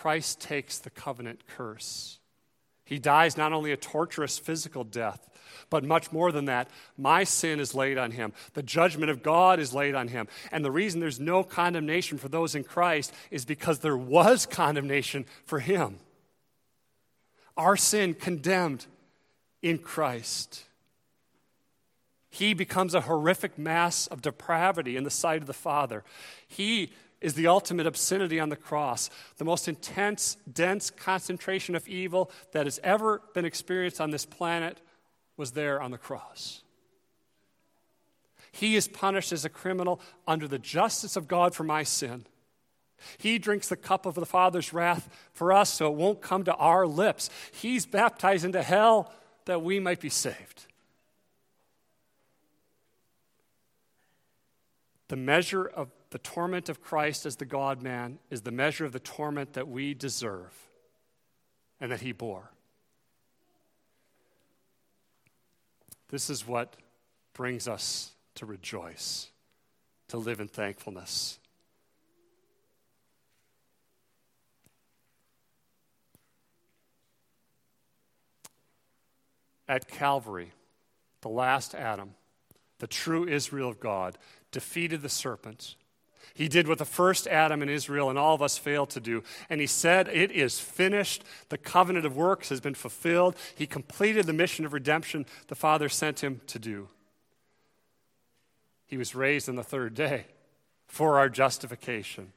Christ 0.00 0.40
takes 0.40 0.78
the 0.78 0.88
covenant 0.88 1.46
curse. 1.46 2.20
He 2.86 2.98
dies 2.98 3.36
not 3.36 3.52
only 3.52 3.70
a 3.70 3.76
torturous 3.76 4.38
physical 4.38 4.82
death, 4.82 5.28
but 5.68 5.84
much 5.84 6.10
more 6.10 6.32
than 6.32 6.46
that. 6.46 6.70
My 6.96 7.22
sin 7.24 7.60
is 7.60 7.74
laid 7.74 7.98
on 7.98 8.12
him. 8.12 8.32
The 8.54 8.62
judgment 8.62 9.10
of 9.10 9.22
God 9.22 9.60
is 9.60 9.74
laid 9.74 9.94
on 9.94 10.08
him. 10.08 10.26
And 10.50 10.64
the 10.64 10.70
reason 10.70 11.00
there's 11.00 11.20
no 11.20 11.44
condemnation 11.44 12.16
for 12.16 12.30
those 12.30 12.54
in 12.54 12.64
Christ 12.64 13.12
is 13.30 13.44
because 13.44 13.80
there 13.80 13.96
was 13.96 14.46
condemnation 14.46 15.26
for 15.44 15.60
him. 15.60 15.98
Our 17.58 17.76
sin 17.76 18.14
condemned 18.14 18.86
in 19.60 19.76
Christ. 19.76 20.64
He 22.30 22.54
becomes 22.54 22.94
a 22.94 23.02
horrific 23.02 23.58
mass 23.58 24.06
of 24.06 24.22
depravity 24.22 24.96
in 24.96 25.04
the 25.04 25.10
sight 25.10 25.42
of 25.42 25.46
the 25.46 25.52
Father. 25.52 26.04
He 26.48 26.90
is 27.20 27.34
the 27.34 27.46
ultimate 27.46 27.86
obscenity 27.86 28.40
on 28.40 28.48
the 28.48 28.56
cross, 28.56 29.10
the 29.36 29.44
most 29.44 29.68
intense, 29.68 30.36
dense 30.50 30.90
concentration 30.90 31.74
of 31.74 31.86
evil 31.86 32.30
that 32.52 32.66
has 32.66 32.80
ever 32.82 33.22
been 33.34 33.44
experienced 33.44 34.00
on 34.00 34.10
this 34.10 34.24
planet 34.24 34.80
was 35.36 35.52
there 35.52 35.80
on 35.80 35.90
the 35.90 35.98
cross. 35.98 36.62
He 38.52 38.74
is 38.74 38.88
punished 38.88 39.32
as 39.32 39.44
a 39.44 39.50
criminal 39.50 40.00
under 40.26 40.48
the 40.48 40.58
justice 40.58 41.16
of 41.16 41.28
God 41.28 41.54
for 41.54 41.64
my 41.64 41.82
sin. 41.82 42.26
He 43.18 43.38
drinks 43.38 43.68
the 43.68 43.76
cup 43.76 44.06
of 44.06 44.14
the 44.14 44.26
Father's 44.26 44.72
wrath 44.72 45.08
for 45.32 45.52
us 45.52 45.70
so 45.70 45.86
it 45.86 45.96
won't 45.96 46.20
come 46.20 46.44
to 46.44 46.54
our 46.54 46.86
lips. 46.86 47.30
He's 47.52 47.86
baptized 47.86 48.44
into 48.44 48.62
hell 48.62 49.12
that 49.46 49.62
we 49.62 49.80
might 49.80 50.00
be 50.00 50.10
saved. 50.10 50.66
The 55.08 55.16
measure 55.16 55.64
of 55.64 55.88
the 56.10 56.18
torment 56.18 56.68
of 56.68 56.82
Christ 56.82 57.24
as 57.24 57.36
the 57.36 57.44
God 57.44 57.82
man 57.82 58.18
is 58.30 58.42
the 58.42 58.50
measure 58.50 58.84
of 58.84 58.92
the 58.92 58.98
torment 58.98 59.52
that 59.52 59.68
we 59.68 59.94
deserve 59.94 60.52
and 61.80 61.92
that 61.92 62.00
he 62.00 62.12
bore. 62.12 62.50
This 66.08 66.28
is 66.28 66.46
what 66.46 66.76
brings 67.32 67.68
us 67.68 68.12
to 68.34 68.44
rejoice, 68.44 69.28
to 70.08 70.18
live 70.18 70.40
in 70.40 70.48
thankfulness. 70.48 71.38
At 79.68 79.86
Calvary, 79.86 80.50
the 81.20 81.28
last 81.28 81.76
Adam, 81.76 82.14
the 82.80 82.88
true 82.88 83.28
Israel 83.28 83.68
of 83.68 83.78
God, 83.78 84.18
defeated 84.50 85.02
the 85.02 85.08
serpent 85.08 85.76
he 86.34 86.48
did 86.48 86.68
what 86.68 86.78
the 86.78 86.84
first 86.84 87.26
Adam 87.26 87.62
in 87.62 87.68
Israel 87.68 88.10
and 88.10 88.18
all 88.18 88.34
of 88.34 88.42
us 88.42 88.56
failed 88.56 88.90
to 88.90 89.00
do. 89.00 89.22
And 89.48 89.60
he 89.60 89.66
said, 89.66 90.08
It 90.08 90.30
is 90.30 90.58
finished. 90.58 91.24
The 91.48 91.58
covenant 91.58 92.06
of 92.06 92.16
works 92.16 92.48
has 92.48 92.60
been 92.60 92.74
fulfilled. 92.74 93.36
He 93.54 93.66
completed 93.66 94.26
the 94.26 94.32
mission 94.32 94.64
of 94.64 94.72
redemption 94.72 95.26
the 95.48 95.54
Father 95.54 95.88
sent 95.88 96.22
him 96.22 96.40
to 96.46 96.58
do. 96.58 96.88
He 98.86 98.96
was 98.96 99.14
raised 99.14 99.48
on 99.48 99.56
the 99.56 99.62
third 99.62 99.94
day 99.94 100.26
for 100.88 101.18
our 101.18 101.28
justification. 101.28 102.32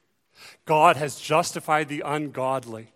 God 0.66 0.98
has 0.98 1.20
justified 1.20 1.90
the 1.90 2.04
ungodly. 2.06 2.92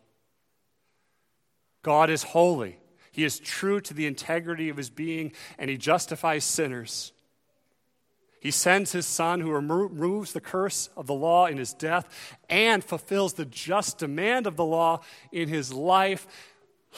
God 1.84 2.10
is 2.10 2.24
holy. 2.24 2.78
He 3.12 3.24
is 3.24 3.40
true 3.40 3.82
to 3.82 3.94
the 3.94 4.06
integrity 4.06 4.70
of 4.70 4.78
his 4.78 4.90
being, 4.90 5.32
and 5.58 5.70
he 5.70 5.78
justifies 5.78 6.44
sinners. 6.44 7.14
He 8.40 8.52
sends 8.52 8.92
his 8.92 9.06
son 9.06 9.42
who 9.42 9.52
removes 9.52 10.34
the 10.34 10.42
curse 10.42 10.90
of 10.96 11.08
the 11.08 11.14
law 11.14 11.48
in 11.48 11.58
his 11.58 11.74
death 11.74 12.38
and 12.50 12.84
fulfills 12.84 13.34
the 13.34 13.46
just 13.46 13.98
demand 13.98 14.46
of 14.46 14.56
the 14.56 14.66
law 14.66 15.02
in 15.32 15.50
his 15.50 15.74
life. 15.74 16.28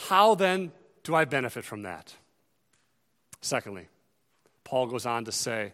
How 0.08 0.34
then 0.34 0.72
do 1.02 1.14
I 1.14 1.24
benefit 1.24 1.64
from 1.64 1.82
that? 1.82 2.14
Secondly, 3.40 3.88
Paul 4.64 4.86
goes 4.86 5.06
on 5.06 5.24
to 5.24 5.32
say, 5.32 5.72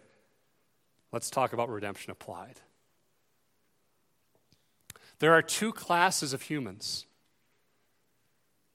let's 1.12 1.30
talk 1.30 1.52
about 1.52 1.68
redemption 1.68 2.12
applied. 2.12 2.60
There 5.18 5.32
are 5.32 5.42
two 5.42 5.72
classes 5.72 6.32
of 6.32 6.42
humans. 6.42 7.06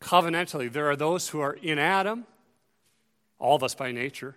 Covenantally, 0.02 0.72
there 0.72 0.90
are 0.90 0.96
those 0.96 1.30
who 1.30 1.40
are 1.40 1.54
in 1.54 1.80
Adam, 1.80 2.26
all 3.40 3.56
of 3.56 3.64
us 3.64 3.76
by 3.76 3.92
nature, 3.92 4.36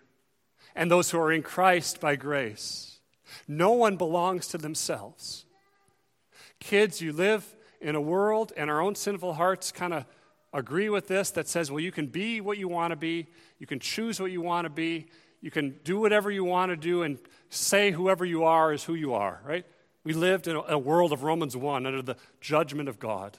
and 0.75 0.91
those 0.91 1.11
who 1.11 1.19
are 1.19 1.33
in 1.33 1.43
Christ 1.43 2.01
by 2.01 2.17
grace. 2.17 2.99
No 3.47 3.73
one 3.73 3.97
belongs 3.97 4.47
to 4.49 4.59
themselves. 4.59 5.45
Kids, 6.61 7.01
you 7.01 7.13
live 7.13 7.57
in 7.81 7.95
a 7.95 8.01
world, 8.01 8.53
and 8.57 8.71
our 8.71 8.81
own 8.81 8.95
sinful 8.95 9.35
hearts 9.35 9.71
kind 9.71 9.93
of 9.93 10.07
agree 10.53 10.89
with 10.89 11.09
this 11.09 11.31
that 11.33 11.49
says, 11.49 11.71
well, 11.71 11.81
you 11.81 11.93
can 11.93 12.07
be 12.07 12.41
what 12.41 12.59
you 12.59 12.69
want 12.69 12.93
to 12.93 12.97
be, 12.97 13.27
you 13.59 13.67
can 13.67 13.79
choose 13.79 14.21
what 14.21 14.31
you 14.31 14.41
want 14.41 14.65
to 14.65 14.71
be, 14.71 15.07
you 15.41 15.51
can 15.51 15.77
do 15.85 15.99
whatever 15.99 16.31
you 16.31 16.45
want 16.45 16.71
to 16.71 16.77
do, 16.77 17.03
and 17.03 17.19
say 17.51 17.91
whoever 17.91 18.25
you 18.25 18.45
are 18.45 18.73
is 18.73 18.85
who 18.85 18.95
you 18.95 19.15
are, 19.15 19.41
right? 19.45 19.67
We 20.05 20.13
lived 20.13 20.49
in 20.49 20.57
a 20.57 20.79
world 20.79 21.13
of 21.13 21.23
Romans 21.23 21.57
1 21.57 21.87
under 21.87 22.03
the 22.03 22.17
judgment 22.41 22.89
of 22.89 22.99
God. 22.99 23.39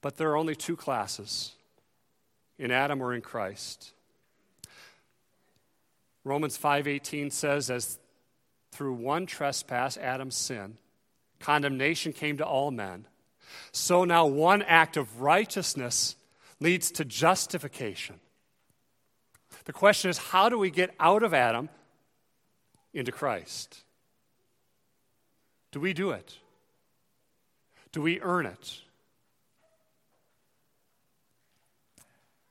But 0.00 0.16
there 0.16 0.30
are 0.30 0.36
only 0.36 0.54
two 0.54 0.76
classes 0.76 1.52
in 2.58 2.70
Adam 2.70 3.00
or 3.00 3.14
in 3.14 3.20
Christ. 3.20 3.92
Romans 6.26 6.58
5:18 6.58 7.30
says 7.30 7.70
as 7.70 8.00
through 8.72 8.94
one 8.94 9.26
trespass 9.26 9.96
Adam's 9.96 10.34
sin 10.34 10.76
condemnation 11.38 12.12
came 12.12 12.38
to 12.38 12.44
all 12.44 12.72
men. 12.72 13.06
So 13.70 14.04
now 14.04 14.26
one 14.26 14.62
act 14.62 14.96
of 14.96 15.20
righteousness 15.20 16.16
leads 16.58 16.90
to 16.92 17.04
justification. 17.04 18.18
The 19.66 19.72
question 19.72 20.10
is 20.10 20.18
how 20.18 20.48
do 20.48 20.58
we 20.58 20.68
get 20.70 20.92
out 20.98 21.22
of 21.22 21.32
Adam 21.32 21.68
into 22.92 23.12
Christ? 23.12 23.84
Do 25.70 25.78
we 25.78 25.92
do 25.92 26.10
it? 26.10 26.38
Do 27.92 28.02
we 28.02 28.20
earn 28.20 28.46
it? 28.46 28.80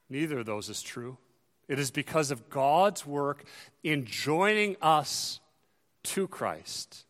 Neither 0.09 0.39
of 0.39 0.45
those 0.45 0.69
is 0.69 0.81
true 0.81 1.17
it 1.67 1.79
is 1.79 1.91
because 1.91 2.31
of 2.31 2.49
God's 2.49 3.05
work 3.05 3.43
in 3.83 4.05
joining 4.05 4.75
us 4.81 5.39
to 6.03 6.27
Christ. 6.27 7.05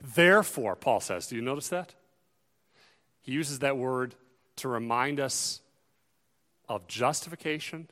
Therefore, 0.00 0.76
Paul 0.76 1.00
says, 1.00 1.26
do 1.26 1.36
you 1.36 1.42
notice 1.42 1.68
that? 1.68 1.94
He 3.20 3.32
uses 3.32 3.60
that 3.60 3.76
word 3.76 4.14
to 4.56 4.68
remind 4.68 5.20
us 5.20 5.60
of 6.68 6.86
justification 6.86 7.88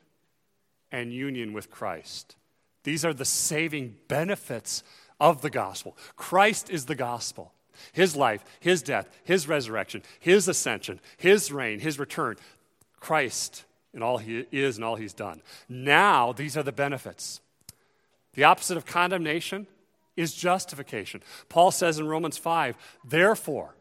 and 0.91 1.11
union 1.11 1.53
with 1.53 1.71
Christ. 1.71 2.35
These 2.83 3.03
are 3.03 3.13
the 3.13 3.25
saving 3.25 3.95
benefits 4.07 4.83
of 5.19 5.41
the 5.41 5.49
gospel. 5.49 5.97
Christ 6.15 6.69
is 6.69 6.85
the 6.85 6.95
gospel. 6.95 7.53
His 7.91 8.15
life, 8.15 8.43
His 8.59 8.81
death, 8.81 9.09
His 9.23 9.47
resurrection, 9.47 10.03
His 10.19 10.47
ascension, 10.47 10.99
His 11.17 11.51
reign, 11.51 11.79
His 11.79 11.99
return. 11.99 12.37
Christ 12.99 13.65
in 13.97 14.03
all 14.03 14.19
he 14.19 14.45
is 14.51 14.77
and 14.77 14.85
all 14.85 14.95
he's 14.95 15.13
done. 15.13 15.41
Now, 15.67 16.31
these 16.31 16.55
are 16.55 16.63
the 16.63 16.71
benefits. 16.71 17.41
The 18.35 18.43
opposite 18.43 18.77
of 18.77 18.85
condemnation 18.85 19.65
is 20.15 20.33
justification. 20.33 21.21
Paul 21.49 21.71
says 21.71 21.97
in 21.97 22.07
Romans 22.07 22.37
5, 22.37 22.77
therefore, 23.03 23.75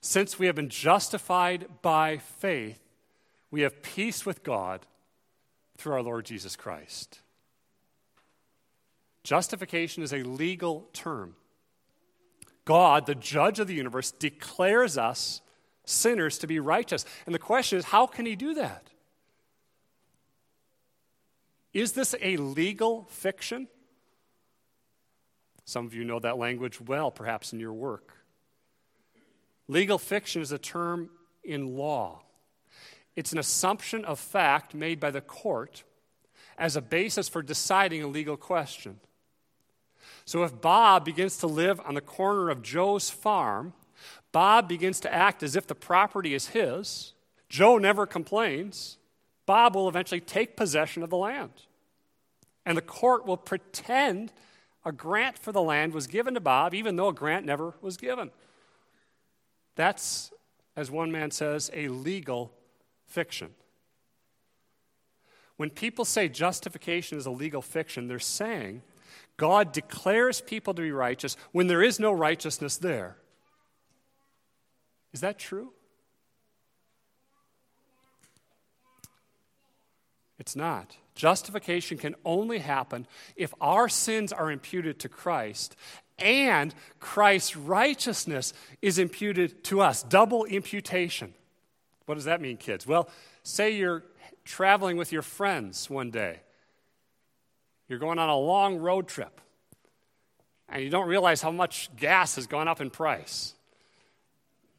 since 0.00 0.38
we 0.38 0.46
have 0.46 0.56
been 0.56 0.68
justified 0.68 1.66
by 1.80 2.18
faith, 2.18 2.80
we 3.50 3.62
have 3.62 3.80
peace 3.80 4.26
with 4.26 4.42
God 4.42 4.84
through 5.78 5.94
our 5.94 6.02
Lord 6.02 6.26
Jesus 6.26 6.56
Christ. 6.56 7.20
Justification 9.22 10.02
is 10.02 10.12
a 10.12 10.24
legal 10.24 10.88
term. 10.92 11.36
God, 12.64 13.06
the 13.06 13.14
judge 13.14 13.60
of 13.60 13.68
the 13.68 13.74
universe, 13.74 14.10
declares 14.10 14.98
us 14.98 15.40
sinners 15.84 16.38
to 16.38 16.46
be 16.48 16.58
righteous. 16.58 17.06
And 17.24 17.34
the 17.34 17.38
question 17.38 17.78
is, 17.78 17.84
how 17.86 18.06
can 18.06 18.26
he 18.26 18.34
do 18.34 18.54
that? 18.54 18.90
Is 21.74 21.92
this 21.92 22.14
a 22.22 22.36
legal 22.36 23.04
fiction? 23.10 23.68
Some 25.64 25.86
of 25.86 25.94
you 25.94 26.04
know 26.04 26.20
that 26.20 26.38
language 26.38 26.80
well, 26.80 27.10
perhaps 27.10 27.52
in 27.52 27.58
your 27.58 27.72
work. 27.72 28.12
Legal 29.66 29.98
fiction 29.98 30.40
is 30.40 30.52
a 30.52 30.58
term 30.58 31.10
in 31.42 31.76
law. 31.76 32.22
It's 33.16 33.32
an 33.32 33.38
assumption 33.38 34.04
of 34.04 34.18
fact 34.18 34.74
made 34.74 35.00
by 35.00 35.10
the 35.10 35.20
court 35.20 35.82
as 36.56 36.76
a 36.76 36.82
basis 36.82 37.28
for 37.28 37.42
deciding 37.42 38.02
a 38.02 38.06
legal 38.06 38.36
question. 38.36 39.00
So 40.24 40.44
if 40.44 40.60
Bob 40.60 41.04
begins 41.04 41.38
to 41.38 41.46
live 41.46 41.80
on 41.84 41.94
the 41.94 42.00
corner 42.00 42.50
of 42.50 42.62
Joe's 42.62 43.10
farm, 43.10 43.72
Bob 44.32 44.68
begins 44.68 45.00
to 45.00 45.12
act 45.12 45.42
as 45.42 45.56
if 45.56 45.66
the 45.66 45.74
property 45.74 46.34
is 46.34 46.48
his. 46.48 47.14
Joe 47.48 47.78
never 47.78 48.06
complains. 48.06 48.98
Bob 49.46 49.74
will 49.74 49.88
eventually 49.88 50.20
take 50.20 50.56
possession 50.56 51.02
of 51.02 51.10
the 51.10 51.16
land. 51.16 51.52
And 52.64 52.76
the 52.76 52.82
court 52.82 53.26
will 53.26 53.36
pretend 53.36 54.32
a 54.84 54.92
grant 54.92 55.38
for 55.38 55.52
the 55.52 55.62
land 55.62 55.92
was 55.92 56.06
given 56.06 56.34
to 56.34 56.40
Bob, 56.40 56.74
even 56.74 56.96
though 56.96 57.08
a 57.08 57.14
grant 57.14 57.46
never 57.46 57.74
was 57.80 57.96
given. 57.96 58.30
That's, 59.76 60.32
as 60.76 60.90
one 60.90 61.10
man 61.10 61.30
says, 61.30 61.70
a 61.74 61.88
legal 61.88 62.52
fiction. 63.06 63.50
When 65.56 65.70
people 65.70 66.04
say 66.04 66.28
justification 66.28 67.18
is 67.18 67.26
a 67.26 67.30
legal 67.30 67.62
fiction, 67.62 68.08
they're 68.08 68.18
saying 68.18 68.82
God 69.36 69.72
declares 69.72 70.40
people 70.40 70.74
to 70.74 70.82
be 70.82 70.92
righteous 70.92 71.36
when 71.52 71.66
there 71.66 71.82
is 71.82 71.98
no 71.98 72.12
righteousness 72.12 72.76
there. 72.76 73.16
Is 75.12 75.20
that 75.20 75.38
true? 75.38 75.72
It's 80.44 80.54
not. 80.54 80.94
Justification 81.14 81.96
can 81.96 82.14
only 82.22 82.58
happen 82.58 83.06
if 83.34 83.54
our 83.62 83.88
sins 83.88 84.30
are 84.30 84.50
imputed 84.50 84.98
to 85.00 85.08
Christ 85.08 85.74
and 86.18 86.74
Christ's 87.00 87.56
righteousness 87.56 88.52
is 88.82 88.98
imputed 88.98 89.64
to 89.64 89.80
us. 89.80 90.02
Double 90.02 90.44
imputation. 90.44 91.32
What 92.04 92.16
does 92.16 92.26
that 92.26 92.42
mean, 92.42 92.58
kids? 92.58 92.86
Well, 92.86 93.08
say 93.42 93.70
you're 93.70 94.04
traveling 94.44 94.98
with 94.98 95.12
your 95.12 95.22
friends 95.22 95.88
one 95.88 96.10
day. 96.10 96.40
You're 97.88 97.98
going 97.98 98.18
on 98.18 98.28
a 98.28 98.36
long 98.36 98.76
road 98.76 99.08
trip. 99.08 99.40
and 100.68 100.84
you 100.84 100.90
don't 100.90 101.08
realize 101.08 101.40
how 101.40 101.52
much 101.52 101.88
gas 101.96 102.34
has 102.34 102.46
gone 102.46 102.68
up 102.68 102.82
in 102.82 102.90
price. 102.90 103.54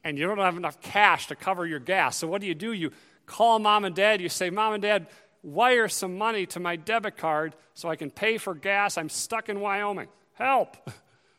And 0.04 0.16
you 0.16 0.28
don't 0.28 0.38
have 0.38 0.58
enough 0.58 0.80
cash 0.80 1.26
to 1.30 1.36
cover 1.36 1.66
your 1.66 1.80
gas. 1.80 2.18
So, 2.18 2.28
what 2.28 2.40
do 2.40 2.46
you 2.46 2.54
do? 2.54 2.72
You 2.72 2.92
call 3.26 3.60
mom 3.60 3.86
and 3.86 3.96
dad, 3.96 4.22
you 4.22 4.30
say, 4.30 4.50
Mom 4.50 4.74
and 4.74 4.82
dad, 4.82 5.08
wire 5.46 5.88
some 5.88 6.18
money 6.18 6.46
to 6.48 6.60
my 6.60 6.76
debit 6.76 7.18
card 7.18 7.56
so 7.76 7.88
I 7.88 7.96
can 7.96 8.10
pay 8.10 8.38
for 8.38 8.56
gas. 8.56 8.98
I'm 8.98 9.10
stuck 9.10 9.48
in 9.48 9.60
Wyoming. 9.60 10.08
Help! 10.34 10.76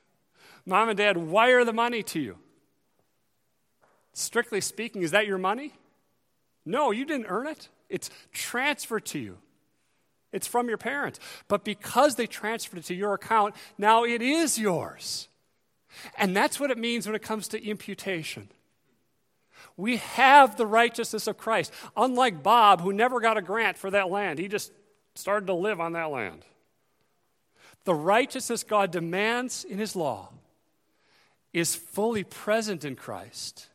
Mom 0.67 0.89
and 0.89 0.97
dad 0.97 1.17
wire 1.17 1.65
the 1.65 1.73
money 1.73 2.03
to 2.05 2.21
you. 2.21 2.39
Strictly 4.13 4.61
speaking, 4.61 5.03
is 5.03 5.11
that 5.11 5.27
your 5.27 5.39
money? 5.39 5.75
No, 6.65 6.91
you 6.91 7.05
didn't 7.05 7.27
earn 7.29 7.47
it. 7.47 7.69
It's 7.89 8.11
transferred 8.33 9.05
to 9.07 9.19
you. 9.19 9.39
It's 10.33 10.47
from 10.47 10.69
your 10.69 10.79
parents. 10.79 11.21
But 11.49 11.65
because 11.65 12.17
they 12.17 12.27
transferred 12.27 12.79
it 12.79 12.85
to 12.87 12.95
your 12.95 13.15
account, 13.15 13.55
now 13.79 14.05
it 14.05 14.23
is 14.23 14.59
yours. 14.59 15.29
And 16.19 16.37
that's 16.37 16.59
what 16.59 16.71
it 16.71 16.79
means 16.79 17.07
when 17.07 17.15
it 17.15 17.23
comes 17.23 17.49
to 17.49 17.65
imputation. 17.65 18.49
We 19.77 19.99
have 19.99 20.57
the 20.57 20.67
righteousness 20.67 21.27
of 21.27 21.37
Christ. 21.37 21.73
Unlike 21.97 22.43
Bob, 22.43 22.81
who 22.81 22.93
never 22.93 23.21
got 23.21 23.37
a 23.37 23.43
grant 23.43 23.79
for 23.79 23.91
that 23.91 24.11
land, 24.11 24.39
he 24.39 24.49
just 24.49 24.73
started 25.15 25.47
to 25.47 25.55
live 25.55 25.81
on 25.81 25.93
that 25.93 26.11
land. 26.11 26.45
The 27.85 27.95
righteousness 27.95 28.65
God 28.65 28.91
demands 28.91 29.65
in 29.65 29.79
his 29.79 29.95
law 29.95 30.31
is 31.53 31.75
fully 31.75 32.25
present 32.25 32.85
in 32.85 32.97
Christ. 32.97 33.69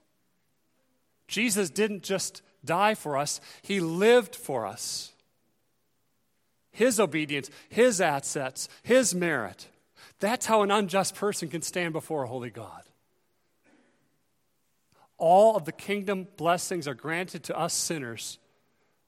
Jesus 1.28 1.70
didn't 1.70 2.04
just 2.04 2.42
die 2.64 2.94
for 2.94 3.18
us, 3.18 3.42
he 3.62 3.80
lived 3.80 4.36
for 4.36 4.66
us. 4.66 5.14
His 6.72 7.00
obedience, 7.00 7.50
his 7.70 8.00
assets, 8.00 8.70
his 8.84 9.16
merit. 9.16 9.68
That's 10.20 10.46
how 10.46 10.62
an 10.62 10.72
unjust 10.72 11.16
person 11.16 11.50
can 11.50 11.62
stand 11.62 11.94
before 11.94 12.24
a 12.24 12.28
holy 12.28 12.50
God. 12.50 12.84
All 15.22 15.56
of 15.56 15.66
the 15.66 15.72
kingdom 15.72 16.28
blessings 16.36 16.88
are 16.88 16.96
granted 16.96 17.44
to 17.44 17.56
us 17.56 17.76
sinners 17.76 18.40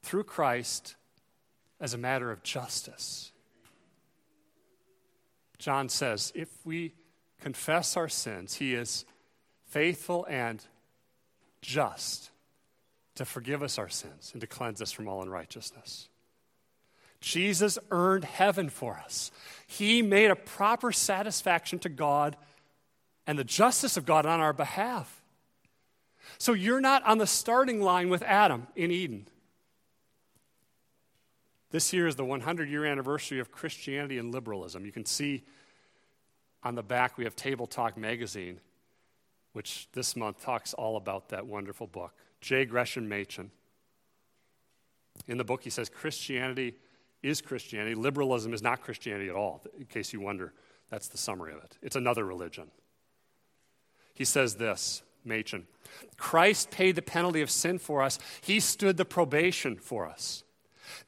through 0.02 0.22
Christ 0.22 0.94
as 1.80 1.92
a 1.92 1.98
matter 1.98 2.30
of 2.30 2.44
justice. 2.44 3.32
John 5.58 5.88
says, 5.88 6.30
if 6.36 6.48
we 6.64 6.94
confess 7.40 7.96
our 7.96 8.08
sins, 8.08 8.54
he 8.54 8.74
is 8.74 9.04
faithful 9.66 10.24
and 10.30 10.64
just 11.60 12.30
to 13.16 13.24
forgive 13.24 13.60
us 13.64 13.76
our 13.76 13.88
sins 13.88 14.30
and 14.32 14.40
to 14.40 14.46
cleanse 14.46 14.80
us 14.80 14.92
from 14.92 15.08
all 15.08 15.20
unrighteousness. 15.20 16.08
Jesus 17.20 17.76
earned 17.90 18.24
heaven 18.24 18.68
for 18.68 19.02
us. 19.04 19.32
He 19.66 20.00
made 20.00 20.30
a 20.30 20.36
proper 20.36 20.92
satisfaction 20.92 21.80
to 21.80 21.88
God 21.88 22.36
and 23.26 23.36
the 23.36 23.42
justice 23.42 23.96
of 23.96 24.06
God 24.06 24.26
on 24.26 24.38
our 24.38 24.52
behalf. 24.52 25.23
So 26.38 26.52
you're 26.52 26.80
not 26.80 27.02
on 27.04 27.18
the 27.18 27.26
starting 27.26 27.80
line 27.80 28.08
with 28.08 28.22
Adam 28.22 28.66
in 28.76 28.90
Eden. 28.90 29.28
This 31.70 31.92
year 31.92 32.06
is 32.06 32.16
the 32.16 32.24
100 32.24 32.68
year 32.68 32.84
anniversary 32.84 33.40
of 33.40 33.50
Christianity 33.50 34.18
and 34.18 34.32
liberalism. 34.32 34.84
You 34.86 34.92
can 34.92 35.04
see 35.04 35.42
on 36.62 36.74
the 36.74 36.82
back 36.82 37.18
we 37.18 37.24
have 37.24 37.34
Table 37.34 37.66
Talk 37.66 37.96
magazine, 37.96 38.60
which 39.52 39.88
this 39.92 40.14
month 40.16 40.40
talks 40.40 40.72
all 40.74 40.96
about 40.96 41.30
that 41.30 41.46
wonderful 41.46 41.86
book. 41.86 42.12
J. 42.40 42.64
Gresham 42.64 43.08
Machen. 43.08 43.50
In 45.26 45.38
the 45.38 45.44
book, 45.44 45.62
he 45.62 45.70
says 45.70 45.88
Christianity 45.88 46.74
is 47.22 47.40
Christianity. 47.40 47.94
Liberalism 47.94 48.52
is 48.52 48.62
not 48.62 48.82
Christianity 48.82 49.28
at 49.28 49.34
all, 49.34 49.62
in 49.78 49.86
case 49.86 50.12
you 50.12 50.20
wonder. 50.20 50.52
That's 50.90 51.08
the 51.08 51.18
summary 51.18 51.52
of 51.54 51.58
it. 51.64 51.78
It's 51.82 51.96
another 51.96 52.24
religion. 52.24 52.70
He 54.14 54.24
says 54.24 54.56
this, 54.56 55.02
Machen 55.24 55.66
Christ 56.16 56.70
paid 56.70 56.96
the 56.96 57.02
penalty 57.02 57.40
of 57.40 57.50
sin 57.50 57.78
for 57.78 58.02
us, 58.02 58.18
He 58.40 58.60
stood 58.60 58.96
the 58.96 59.04
probation 59.04 59.76
for 59.76 60.06
us. 60.06 60.44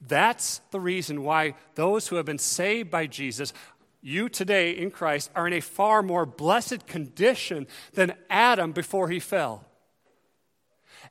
That's 0.01 0.61
the 0.71 0.81
reason 0.81 1.23
why 1.23 1.55
those 1.75 2.09
who 2.09 2.17
have 2.17 2.27
been 2.27 2.39
saved 2.39 2.91
by 2.91 3.07
Jesus, 3.07 3.53
you 4.01 4.29
today 4.29 4.71
in 4.71 4.91
Christ, 4.91 5.31
are 5.35 5.47
in 5.47 5.53
a 5.53 5.61
far 5.61 6.03
more 6.03 6.27
blessed 6.27 6.87
condition 6.87 7.67
than 7.95 8.15
Adam 8.29 8.73
before 8.73 9.09
he 9.09 9.21
fell. 9.21 9.65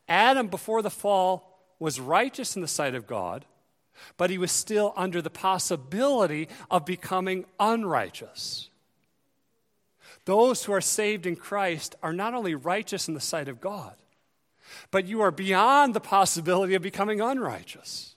Adam, 0.08 0.48
before 0.48 0.82
the 0.82 0.90
fall, 0.90 1.60
was 1.80 2.00
righteous 2.00 2.56
in 2.56 2.62
the 2.62 2.68
sight 2.68 2.96
of 2.96 3.08
God 3.08 3.46
but 4.18 4.30
he 4.30 4.38
was 4.38 4.52
still 4.52 4.94
under 4.96 5.22
the 5.22 5.30
possibility 5.30 6.48
of 6.70 6.86
becoming 6.86 7.46
unrighteous. 7.60 8.70
Those 10.26 10.64
who 10.64 10.74
are 10.74 10.82
saved 10.82 11.26
in 11.26 11.36
Christ 11.36 11.96
are 12.02 12.14
not 12.14 12.34
only 12.34 12.56
righteous 12.56 13.08
in 13.08 13.14
the 13.14 13.20
sight 13.20 13.48
of 13.48 13.62
God, 13.62 13.96
but 14.92 15.06
you 15.06 15.22
are 15.22 15.32
beyond 15.32 15.94
the 15.94 16.00
possibility 16.00 16.76
of 16.76 16.82
becoming 16.82 17.22
unrighteous. 17.22 18.16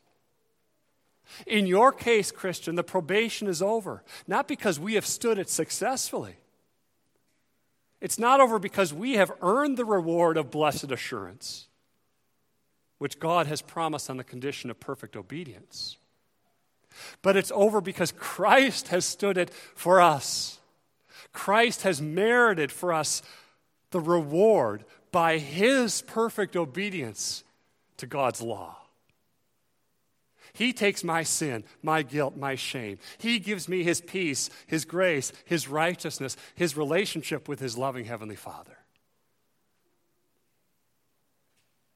In 1.47 1.67
your 1.67 1.93
case, 1.93 2.31
Christian, 2.33 2.75
the 2.75 2.83
probation 2.83 3.49
is 3.49 3.61
over, 3.61 4.03
not 4.27 4.49
because 4.49 4.81
we 4.81 4.95
have 4.95 5.07
stood 5.07 5.39
it 5.39 5.51
successfully. 5.51 6.37
It's 8.01 8.19
not 8.19 8.41
over 8.41 8.59
because 8.59 8.95
we 8.95 9.15
have 9.15 9.33
earned 9.43 9.77
the 9.77 9.85
reward 9.85 10.37
of 10.37 10.51
blessed 10.51 10.91
assurance 10.91 11.69
which 12.99 13.21
God 13.21 13.47
has 13.47 13.63
promised 13.63 14.11
on 14.11 14.17
the 14.17 14.25
condition 14.25 14.71
of 14.71 14.81
perfect 14.81 15.17
obedience. 15.17 15.97
But 17.23 17.37
it's 17.37 17.53
over 17.55 17.81
because 17.81 18.13
Christ 18.13 18.89
has 18.89 19.05
stood 19.05 19.39
it 19.39 19.51
for 19.51 20.01
us. 20.01 20.58
Christ 21.39 21.83
has 21.83 22.03
merited 22.03 22.73
for 22.73 22.93
us 22.93 23.23
the 23.93 24.01
reward 24.01 24.85
by 25.13 25.39
his 25.39 26.03
perfect 26.03 26.57
obedience 26.57 27.45
to 27.99 28.09
God's 28.09 28.43
law. 28.43 28.77
He 30.53 30.73
takes 30.73 31.05
my 31.05 31.23
sin, 31.23 31.63
my 31.81 32.03
guilt, 32.03 32.37
my 32.37 32.57
shame. 32.57 32.99
He 33.19 33.39
gives 33.39 33.69
me 33.69 33.85
his 33.85 34.01
peace, 34.01 34.51
his 34.67 34.85
grace, 34.85 35.33
his 35.45 35.69
righteousness, 35.69 36.37
his 36.57 36.77
relationship 36.77 37.49
with 37.49 37.61
his 37.61 37.79
loving 37.79 38.07
Heavenly 38.07 38.35
Father. 38.35 38.77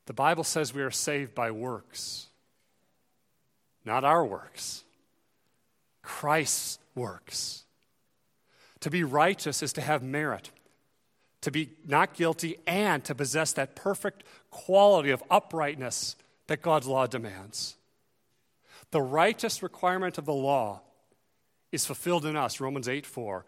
The 0.06 0.14
Bible 0.14 0.44
says 0.44 0.72
we 0.72 0.82
are 0.82 0.92
saved 0.92 1.34
by 1.34 1.50
works, 1.50 2.28
not 3.84 4.04
our 4.04 4.24
works, 4.24 4.84
Christ's 6.00 6.78
works. 6.94 7.61
To 8.82 8.90
be 8.90 9.04
righteous 9.04 9.62
is 9.62 9.72
to 9.74 9.80
have 9.80 10.02
merit, 10.02 10.50
to 11.42 11.52
be 11.52 11.70
not 11.86 12.14
guilty, 12.14 12.58
and 12.66 13.04
to 13.04 13.14
possess 13.14 13.52
that 13.52 13.76
perfect 13.76 14.24
quality 14.50 15.10
of 15.10 15.22
uprightness 15.30 16.16
that 16.48 16.62
God's 16.62 16.88
law 16.88 17.06
demands. 17.06 17.76
The 18.90 19.00
righteous 19.00 19.62
requirement 19.62 20.18
of 20.18 20.26
the 20.26 20.34
law 20.34 20.80
is 21.70 21.86
fulfilled 21.86 22.26
in 22.26 22.36
us, 22.36 22.60
Romans 22.60 22.88
8 22.88 23.06
4, 23.06 23.46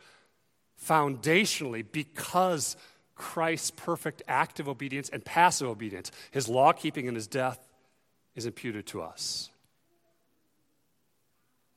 foundationally 0.80 1.84
because 1.90 2.76
Christ's 3.16 3.72
perfect 3.72 4.22
active 4.28 4.68
obedience 4.68 5.08
and 5.08 5.24
passive 5.24 5.68
obedience, 5.68 6.12
his 6.30 6.48
law 6.48 6.72
keeping 6.72 7.08
and 7.08 7.16
his 7.16 7.26
death, 7.26 7.58
is 8.36 8.46
imputed 8.46 8.86
to 8.86 9.02
us. 9.02 9.50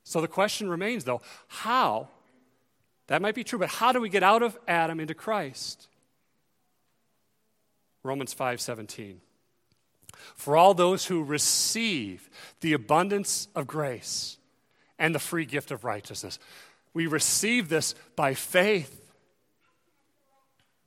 So 0.03 0.21
the 0.21 0.27
question 0.27 0.69
remains, 0.69 1.05
though, 1.05 1.21
how? 1.47 2.09
That 3.07 3.21
might 3.21 3.35
be 3.35 3.43
true, 3.43 3.59
but 3.59 3.69
how 3.69 3.91
do 3.91 4.01
we 4.01 4.09
get 4.09 4.23
out 4.23 4.43
of 4.43 4.57
Adam 4.67 4.99
into 4.99 5.13
Christ? 5.13 5.87
Romans 8.03 8.33
5:17. 8.33 9.21
For 10.35 10.57
all 10.57 10.73
those 10.73 11.05
who 11.05 11.23
receive 11.23 12.29
the 12.61 12.73
abundance 12.73 13.47
of 13.55 13.67
grace 13.67 14.37
and 14.99 15.13
the 15.13 15.19
free 15.19 15.45
gift 15.45 15.71
of 15.71 15.83
righteousness. 15.83 16.39
We 16.93 17.07
receive 17.07 17.69
this 17.69 17.93
by 18.15 18.33
faith. 18.33 19.13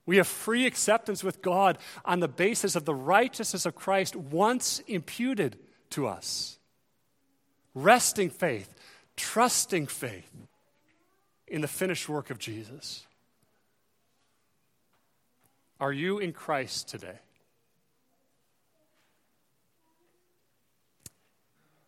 We 0.07 0.17
have 0.17 0.27
free 0.27 0.67
acceptance 0.67 1.23
with 1.23 1.43
God 1.43 1.79
on 2.05 2.21
the 2.21 2.29
basis 2.29 2.75
of 2.75 2.85
the 2.85 2.95
righteousness 2.95 3.65
of 3.65 3.77
Christ 3.77 4.17
once 4.17 4.81
imputed 4.81 5.59
to 5.91 6.09
us. 6.09 6.59
Resting 7.75 8.31
faith, 8.31 8.75
trusting 9.17 9.87
faith 9.87 10.49
in 11.51 11.61
the 11.61 11.69
finished 11.69 12.09
work 12.09 12.31
of 12.31 12.39
Jesus. 12.39 13.05
Are 15.79 15.93
you 15.93 16.19
in 16.19 16.33
Christ 16.33 16.89
today? 16.89 17.19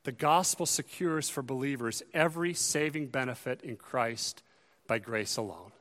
The 0.04 0.12
gospel 0.12 0.66
secures 0.66 1.28
for 1.28 1.42
believers 1.42 2.02
every 2.12 2.54
saving 2.54 3.06
benefit 3.06 3.62
in 3.62 3.76
Christ 3.76 4.42
by 4.86 4.98
grace 4.98 5.36
alone 5.36 5.72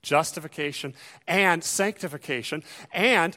justification 0.00 0.94
and 1.26 1.62
sanctification, 1.62 2.62
and 2.92 3.36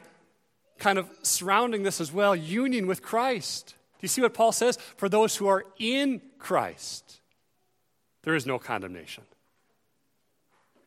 kind 0.78 0.98
of 0.98 1.10
surrounding 1.22 1.82
this 1.82 2.00
as 2.00 2.12
well, 2.12 2.34
union 2.34 2.86
with 2.86 3.02
Christ. 3.02 3.74
Do 3.98 4.04
you 4.04 4.08
see 4.08 4.22
what 4.22 4.32
Paul 4.32 4.52
says? 4.52 4.78
For 4.96 5.08
those 5.08 5.36
who 5.36 5.48
are 5.48 5.64
in 5.78 6.22
Christ, 6.38 7.20
there 8.22 8.34
is 8.34 8.46
no 8.46 8.58
condemnation. 8.58 9.24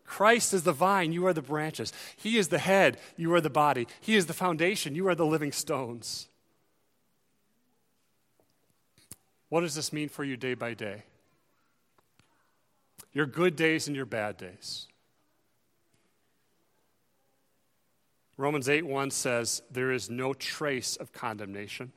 Christ 0.06 0.54
is 0.54 0.64
the 0.64 0.72
vine, 0.72 1.12
you 1.12 1.26
are 1.26 1.34
the 1.34 1.42
branches. 1.42 1.92
He 2.16 2.38
is 2.38 2.50
the 2.50 2.60
head, 2.60 2.98
you 3.18 3.34
are 3.34 3.42
the 3.42 3.50
body. 3.50 3.88
He 4.00 4.16
is 4.16 4.28
the 4.28 4.34
foundation, 4.34 4.96
you 4.96 5.08
are 5.08 5.16
the 5.16 5.26
living 5.26 5.52
stones. 5.52 6.30
What 9.50 9.62
does 9.62 9.76
this 9.76 9.92
mean 9.92 10.10
for 10.10 10.24
you 10.24 10.38
day 10.38 10.54
by 10.54 10.74
day? 10.74 11.04
Your 13.14 13.26
good 13.26 13.56
days 13.56 13.88
and 13.88 13.96
your 13.96 14.06
bad 14.06 14.38
days. 14.38 14.88
Romans 18.38 18.68
8 18.68 18.86
1 18.86 19.12
says, 19.12 19.62
There 19.72 19.92
is 19.92 20.10
no 20.10 20.34
trace 20.34 20.98
of 20.98 21.14
condemnation. 21.14 21.94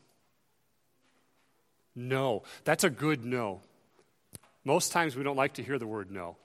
No. 1.96 2.44
That's 2.64 2.84
a 2.84 2.90
good 2.90 3.24
no. 3.24 3.62
Most 4.64 4.92
times 4.92 5.16
we 5.16 5.24
don't 5.24 5.36
like 5.36 5.54
to 5.54 5.62
hear 5.62 5.78
the 5.78 5.86
word 5.86 6.10
no. 6.10 6.36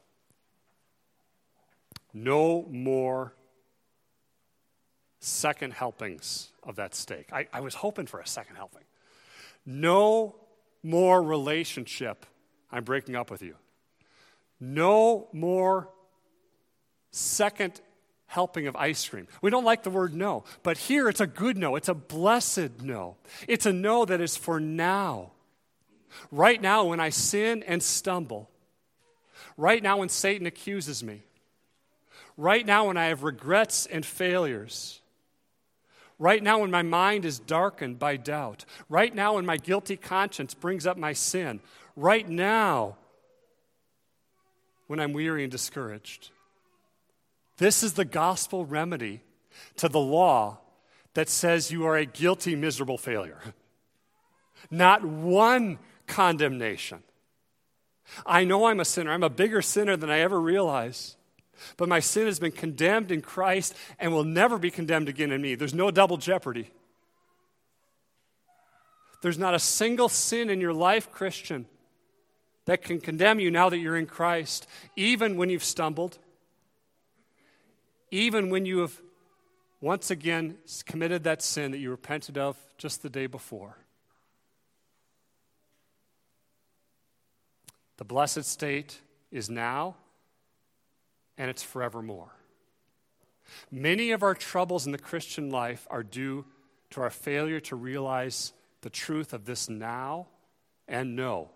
No 2.13 2.67
more 2.69 3.33
second 5.19 5.73
helpings 5.73 6.51
of 6.63 6.75
that 6.75 6.93
steak. 6.93 7.31
I, 7.31 7.47
I 7.51 7.61
was 7.61 7.75
hoping 7.75 8.05
for 8.05 8.19
a 8.19 8.27
second 8.27 8.55
helping. 8.55 8.83
No 9.65 10.35
more 10.83 11.23
relationship. 11.23 12.25
I'm 12.71 12.83
breaking 12.83 13.15
up 13.15 13.31
with 13.31 13.41
you. 13.41 13.55
No 14.59 15.29
more 15.31 15.89
second 17.11 17.81
helping 18.27 18.67
of 18.67 18.75
ice 18.75 19.07
cream. 19.07 19.27
We 19.41 19.49
don't 19.49 19.63
like 19.63 19.83
the 19.83 19.89
word 19.89 20.13
no, 20.13 20.43
but 20.63 20.77
here 20.77 21.07
it's 21.07 21.21
a 21.21 21.27
good 21.27 21.57
no. 21.57 21.75
It's 21.75 21.89
a 21.89 21.93
blessed 21.93 22.81
no. 22.81 23.15
It's 23.47 23.65
a 23.65 23.73
no 23.73 24.05
that 24.05 24.19
is 24.19 24.35
for 24.35 24.59
now. 24.59 25.31
Right 26.31 26.61
now, 26.61 26.85
when 26.85 26.99
I 26.99 27.09
sin 27.09 27.63
and 27.63 27.81
stumble, 27.81 28.49
right 29.57 29.81
now, 29.81 29.97
when 29.97 30.09
Satan 30.09 30.45
accuses 30.45 31.03
me, 31.03 31.23
right 32.37 32.65
now, 32.65 32.87
when 32.87 32.97
I 32.97 33.05
have 33.05 33.23
regrets 33.23 33.85
and 33.85 34.05
failures, 34.05 35.01
right 36.19 36.41
now, 36.41 36.59
when 36.59 36.71
my 36.71 36.81
mind 36.81 37.25
is 37.25 37.39
darkened 37.39 37.99
by 37.99 38.17
doubt, 38.17 38.65
right 38.89 39.13
now, 39.13 39.35
when 39.35 39.45
my 39.45 39.57
guilty 39.57 39.97
conscience 39.97 40.53
brings 40.53 40.85
up 40.85 40.97
my 40.97 41.13
sin, 41.13 41.59
right 41.95 42.27
now, 42.27 42.97
when 44.87 44.99
I'm 44.99 45.13
weary 45.13 45.43
and 45.43 45.51
discouraged. 45.51 46.31
This 47.57 47.83
is 47.83 47.93
the 47.93 48.05
gospel 48.05 48.65
remedy 48.65 49.21
to 49.77 49.87
the 49.87 49.99
law 49.99 50.59
that 51.13 51.29
says 51.29 51.71
you 51.71 51.85
are 51.85 51.95
a 51.95 52.05
guilty, 52.05 52.55
miserable 52.55 52.97
failure. 52.97 53.39
Not 54.71 55.05
one 55.05 55.79
condemnation. 56.07 57.03
I 58.25 58.43
know 58.43 58.65
I'm 58.65 58.79
a 58.79 58.85
sinner. 58.85 59.11
I'm 59.11 59.23
a 59.23 59.29
bigger 59.29 59.61
sinner 59.61 59.95
than 59.95 60.09
I 60.09 60.19
ever 60.19 60.39
realized. 60.39 61.15
But 61.77 61.89
my 61.89 61.99
sin 61.99 62.25
has 62.25 62.39
been 62.39 62.51
condemned 62.51 63.11
in 63.11 63.21
Christ 63.21 63.75
and 63.99 64.11
will 64.11 64.23
never 64.23 64.57
be 64.57 64.71
condemned 64.71 65.09
again 65.09 65.31
in 65.31 65.41
me. 65.41 65.55
There's 65.55 65.73
no 65.73 65.91
double 65.91 66.17
jeopardy. 66.17 66.71
There's 69.21 69.39
not 69.39 69.53
a 69.53 69.59
single 69.59 70.09
sin 70.09 70.49
in 70.49 70.59
your 70.59 70.73
life, 70.73 71.11
Christian, 71.11 71.65
that 72.65 72.81
can 72.81 72.99
condemn 72.99 73.39
you 73.39 73.49
now 73.51 73.69
that 73.69 73.77
you're 73.77 73.97
in 73.97 74.05
Christ, 74.05 74.67
even 74.95 75.37
when 75.37 75.49
you've 75.49 75.63
stumbled, 75.63 76.17
even 78.11 78.49
when 78.49 78.65
you 78.65 78.79
have 78.79 79.01
once 79.79 80.11
again 80.11 80.57
committed 80.85 81.23
that 81.23 81.41
sin 81.41 81.71
that 81.71 81.77
you 81.77 81.89
repented 81.89 82.37
of 82.37 82.57
just 82.77 83.01
the 83.01 83.09
day 83.09 83.27
before. 83.27 83.77
The 87.97 88.05
blessed 88.05 88.45
state 88.45 88.99
is 89.31 89.49
now 89.49 89.95
and 91.37 91.49
it's 91.49 91.63
forevermore. 91.63 92.35
Many 93.71 94.11
of 94.11 94.23
our 94.23 94.35
troubles 94.35 94.85
in 94.85 94.91
the 94.91 94.97
Christian 94.97 95.49
life 95.49 95.87
are 95.89 96.03
due 96.03 96.45
to 96.91 97.01
our 97.01 97.09
failure 97.09 97.59
to 97.61 97.75
realize 97.75 98.53
the 98.81 98.89
truth 98.89 99.33
of 99.33 99.45
this 99.45 99.69
now 99.69 100.27
and 100.87 101.15
no. 101.15 101.49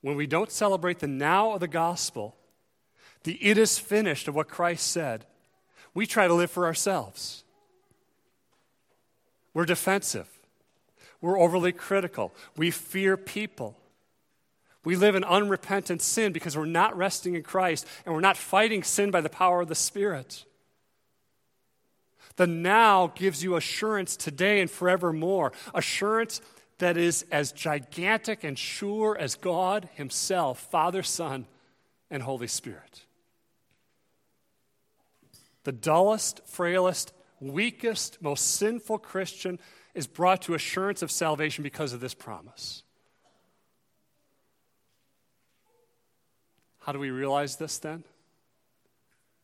When 0.00 0.16
we 0.16 0.26
don't 0.26 0.50
celebrate 0.50 1.00
the 1.00 1.06
now 1.06 1.52
of 1.52 1.60
the 1.60 1.68
gospel, 1.68 2.36
the 3.24 3.34
it 3.34 3.58
is 3.58 3.78
finished 3.78 4.28
of 4.28 4.34
what 4.34 4.48
Christ 4.48 4.86
said, 4.90 5.26
we 5.92 6.06
try 6.06 6.26
to 6.26 6.34
live 6.34 6.50
for 6.50 6.64
ourselves. 6.64 7.44
We're 9.52 9.66
defensive. 9.66 10.28
We're 11.20 11.38
overly 11.38 11.72
critical. 11.72 12.32
We 12.56 12.70
fear 12.70 13.16
people. 13.16 13.76
We 14.84 14.96
live 14.96 15.14
in 15.14 15.24
unrepentant 15.24 16.00
sin 16.00 16.32
because 16.32 16.56
we're 16.56 16.64
not 16.64 16.96
resting 16.96 17.34
in 17.34 17.42
Christ 17.42 17.86
and 18.04 18.14
we're 18.14 18.20
not 18.20 18.36
fighting 18.36 18.82
sin 18.82 19.10
by 19.10 19.20
the 19.20 19.28
power 19.28 19.60
of 19.60 19.68
the 19.68 19.74
Spirit. 19.74 20.44
The 22.36 22.46
now 22.46 23.08
gives 23.08 23.44
you 23.44 23.56
assurance 23.56 24.16
today 24.16 24.60
and 24.60 24.70
forevermore, 24.70 25.52
assurance 25.74 26.40
that 26.78 26.96
is 26.96 27.26
as 27.30 27.52
gigantic 27.52 28.42
and 28.42 28.58
sure 28.58 29.16
as 29.18 29.34
God 29.34 29.90
Himself, 29.94 30.60
Father, 30.70 31.02
Son, 31.02 31.46
and 32.10 32.22
Holy 32.22 32.46
Spirit. 32.46 33.04
The 35.64 35.72
dullest, 35.72 36.40
frailest, 36.46 37.12
weakest, 37.38 38.22
most 38.22 38.54
sinful 38.54 38.98
Christian 38.98 39.58
is 39.94 40.06
brought 40.06 40.42
to 40.42 40.54
assurance 40.54 41.02
of 41.02 41.10
salvation 41.10 41.62
because 41.62 41.92
of 41.92 42.00
this 42.00 42.14
promise. 42.14 42.82
How 46.80 46.92
do 46.92 46.98
we 46.98 47.10
realize 47.10 47.56
this 47.56 47.78
then? 47.78 48.04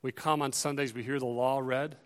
We 0.02 0.12
come 0.12 0.42
on 0.42 0.52
Sundays, 0.52 0.94
we 0.94 1.02
hear 1.02 1.18
the 1.18 1.26
law 1.26 1.58
read, 1.58 1.96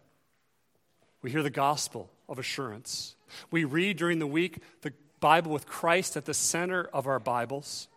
we 1.22 1.30
hear 1.30 1.42
the 1.42 1.50
gospel 1.50 2.10
of 2.28 2.38
assurance. 2.38 3.14
We 3.50 3.64
read 3.64 3.98
during 3.98 4.18
the 4.18 4.26
week 4.26 4.58
the 4.82 4.92
Bible 5.20 5.52
with 5.52 5.66
Christ 5.66 6.16
at 6.16 6.24
the 6.24 6.34
center 6.34 6.88
of 6.92 7.06
our 7.06 7.18
Bibles. 7.18 7.88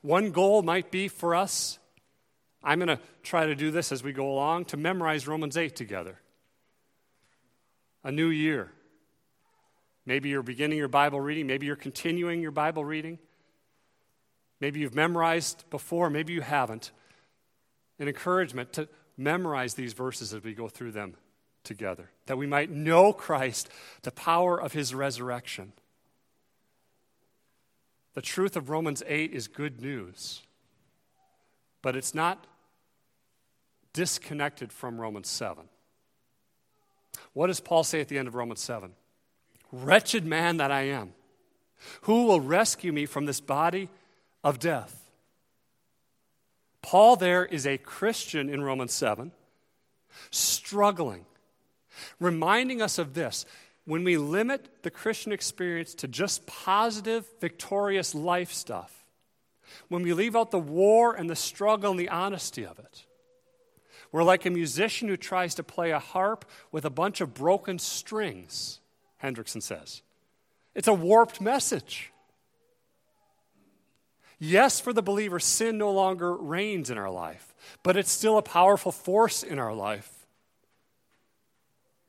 One 0.00 0.32
goal 0.32 0.62
might 0.62 0.90
be 0.90 1.08
for 1.08 1.34
us, 1.34 1.78
I'm 2.64 2.78
going 2.78 2.88
to 2.88 3.00
try 3.22 3.46
to 3.46 3.54
do 3.54 3.70
this 3.70 3.90
as 3.92 4.02
we 4.02 4.12
go 4.12 4.30
along, 4.30 4.66
to 4.66 4.76
memorize 4.76 5.26
Romans 5.26 5.56
8 5.56 5.74
together. 5.74 6.18
A 8.04 8.12
new 8.12 8.28
year. 8.28 8.70
Maybe 10.06 10.28
you're 10.28 10.42
beginning 10.42 10.78
your 10.78 10.88
Bible 10.88 11.20
reading, 11.20 11.46
maybe 11.46 11.66
you're 11.66 11.76
continuing 11.76 12.40
your 12.40 12.50
Bible 12.50 12.84
reading. 12.84 13.18
Maybe 14.62 14.78
you've 14.78 14.94
memorized 14.94 15.68
before, 15.70 16.08
maybe 16.08 16.34
you 16.34 16.40
haven't. 16.40 16.92
An 17.98 18.06
encouragement 18.06 18.72
to 18.74 18.88
memorize 19.16 19.74
these 19.74 19.92
verses 19.92 20.32
as 20.32 20.44
we 20.44 20.54
go 20.54 20.68
through 20.68 20.92
them 20.92 21.16
together, 21.64 22.10
that 22.26 22.38
we 22.38 22.46
might 22.46 22.70
know 22.70 23.12
Christ, 23.12 23.68
the 24.02 24.12
power 24.12 24.56
of 24.56 24.72
his 24.72 24.94
resurrection. 24.94 25.72
The 28.14 28.22
truth 28.22 28.56
of 28.56 28.70
Romans 28.70 29.02
8 29.04 29.32
is 29.32 29.48
good 29.48 29.80
news, 29.80 30.42
but 31.82 31.96
it's 31.96 32.14
not 32.14 32.46
disconnected 33.92 34.72
from 34.72 35.00
Romans 35.00 35.28
7. 35.28 35.64
What 37.32 37.48
does 37.48 37.58
Paul 37.58 37.82
say 37.82 38.00
at 38.00 38.06
the 38.06 38.16
end 38.16 38.28
of 38.28 38.36
Romans 38.36 38.60
7? 38.60 38.92
Wretched 39.72 40.24
man 40.24 40.58
that 40.58 40.70
I 40.70 40.82
am, 40.82 41.14
who 42.02 42.26
will 42.26 42.40
rescue 42.40 42.92
me 42.92 43.06
from 43.06 43.26
this 43.26 43.40
body 43.40 43.88
of 44.42 44.58
death. 44.58 45.10
Paul, 46.82 47.16
there 47.16 47.44
is 47.44 47.66
a 47.66 47.78
Christian 47.78 48.48
in 48.48 48.62
Romans 48.62 48.92
7, 48.92 49.32
struggling, 50.30 51.24
reminding 52.18 52.82
us 52.82 52.98
of 52.98 53.14
this. 53.14 53.46
When 53.84 54.04
we 54.04 54.16
limit 54.16 54.82
the 54.82 54.90
Christian 54.90 55.32
experience 55.32 55.94
to 55.94 56.08
just 56.08 56.46
positive, 56.46 57.24
victorious 57.40 58.14
life 58.14 58.52
stuff, 58.52 59.04
when 59.88 60.02
we 60.02 60.12
leave 60.12 60.36
out 60.36 60.50
the 60.50 60.58
war 60.58 61.14
and 61.14 61.30
the 61.30 61.36
struggle 61.36 61.92
and 61.92 62.00
the 62.00 62.08
honesty 62.08 62.64
of 62.64 62.78
it, 62.78 63.06
we're 64.10 64.22
like 64.22 64.44
a 64.44 64.50
musician 64.50 65.08
who 65.08 65.16
tries 65.16 65.54
to 65.54 65.62
play 65.62 65.90
a 65.90 65.98
harp 65.98 66.44
with 66.70 66.84
a 66.84 66.90
bunch 66.90 67.20
of 67.20 67.32
broken 67.32 67.78
strings, 67.78 68.80
Hendrickson 69.22 69.62
says. 69.62 70.02
It's 70.74 70.88
a 70.88 70.92
warped 70.92 71.40
message. 71.40 72.12
Yes, 74.44 74.80
for 74.80 74.92
the 74.92 75.02
believer, 75.02 75.38
sin 75.38 75.78
no 75.78 75.92
longer 75.92 76.34
reigns 76.34 76.90
in 76.90 76.98
our 76.98 77.12
life, 77.12 77.54
but 77.84 77.96
it's 77.96 78.10
still 78.10 78.38
a 78.38 78.42
powerful 78.42 78.90
force 78.90 79.44
in 79.44 79.60
our 79.60 79.72
life 79.72 80.10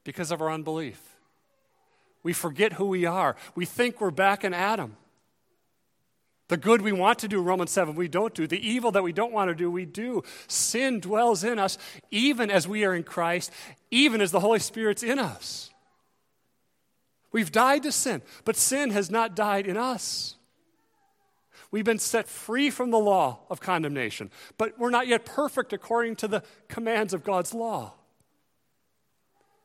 because 0.04 0.32
of 0.32 0.42
our 0.42 0.50
unbelief. 0.50 1.00
We 2.24 2.34
forget 2.34 2.74
who 2.74 2.88
we 2.88 3.06
are. 3.06 3.36
We 3.54 3.66
think 3.66 4.02
we're 4.02 4.10
back 4.10 4.44
in 4.44 4.52
Adam. 4.52 4.98
The 6.48 6.58
good 6.58 6.82
we 6.82 6.92
want 6.92 7.20
to 7.20 7.28
do, 7.28 7.40
Romans 7.40 7.70
7, 7.70 7.94
we 7.94 8.08
don't 8.08 8.34
do. 8.34 8.48
The 8.48 8.68
evil 8.68 8.90
that 8.94 9.04
we 9.04 9.14
don't 9.14 9.32
want 9.32 9.50
to 9.50 9.56
do, 9.56 9.70
we 9.70 9.86
do. 9.86 10.24
Sin 10.48 11.00
dwells 11.00 11.44
in 11.44 11.60
us 11.60 11.78
even 12.10 12.50
as 12.50 12.68
we 12.68 12.84
are 12.84 12.96
in 12.96 13.04
Christ, 13.04 13.52
even 13.92 14.22
as 14.22 14.32
the 14.32 14.40
Holy 14.40 14.58
Spirit's 14.58 15.04
in 15.04 15.20
us. 15.20 15.70
We've 17.32 17.52
died 17.52 17.84
to 17.84 17.92
sin, 17.92 18.24
but 18.44 18.56
sin 18.56 18.90
has 18.90 19.12
not 19.12 19.36
died 19.36 19.68
in 19.68 19.78
us. 19.78 20.36
We've 21.74 21.84
been 21.84 21.98
set 21.98 22.28
free 22.28 22.70
from 22.70 22.92
the 22.92 23.00
law 23.00 23.40
of 23.50 23.60
condemnation, 23.60 24.30
but 24.60 24.78
we're 24.78 24.92
not 24.92 25.08
yet 25.08 25.26
perfect 25.26 25.74
according 25.74 26.18
to 26.18 26.28
the 26.28 26.44
commands 26.68 27.16
of 27.16 27.24
God's 27.24 27.52
law. 27.52 27.96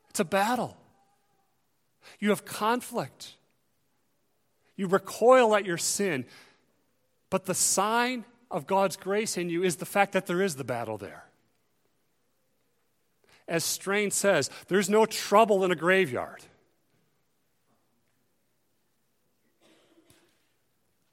It's 0.09 0.19
a 0.19 0.25
battle. 0.25 0.75
You 2.19 2.29
have 2.29 2.45
conflict. 2.45 3.35
You 4.75 4.87
recoil 4.87 5.53
at 5.53 5.65
your 5.65 5.77
sin. 5.77 6.25
But 7.29 7.45
the 7.45 7.53
sign 7.53 8.25
of 8.49 8.65
God's 8.65 8.97
grace 8.97 9.37
in 9.37 9.51
you 9.51 9.61
is 9.61 9.75
the 9.75 9.85
fact 9.85 10.13
that 10.13 10.25
there 10.25 10.41
is 10.41 10.55
the 10.55 10.63
battle 10.63 10.97
there. 10.97 11.25
As 13.47 13.63
Strain 13.63 14.09
says, 14.09 14.49
there's 14.67 14.89
no 14.89 15.05
trouble 15.05 15.63
in 15.63 15.69
a 15.69 15.75
graveyard. 15.75 16.41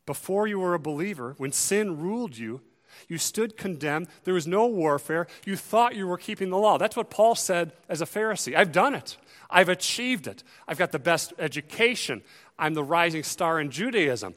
Before 0.06 0.46
you 0.46 0.60
were 0.60 0.74
a 0.74 0.78
believer, 0.78 1.34
when 1.36 1.52
sin 1.52 2.00
ruled 2.00 2.38
you, 2.38 2.60
you 3.08 3.18
stood 3.18 3.56
condemned. 3.56 4.08
There 4.24 4.34
was 4.34 4.46
no 4.46 4.66
warfare. 4.66 5.26
You 5.44 5.56
thought 5.56 5.96
you 5.96 6.06
were 6.06 6.16
keeping 6.16 6.50
the 6.50 6.56
law. 6.56 6.78
That's 6.78 6.96
what 6.96 7.10
Paul 7.10 7.34
said 7.34 7.72
as 7.88 8.00
a 8.00 8.06
Pharisee. 8.06 8.56
I've 8.56 8.72
done 8.72 8.94
it. 8.94 9.16
I've 9.50 9.68
achieved 9.68 10.26
it. 10.26 10.42
I've 10.66 10.78
got 10.78 10.92
the 10.92 10.98
best 10.98 11.32
education. 11.38 12.22
I'm 12.58 12.74
the 12.74 12.82
rising 12.82 13.22
star 13.22 13.60
in 13.60 13.70
Judaism. 13.70 14.34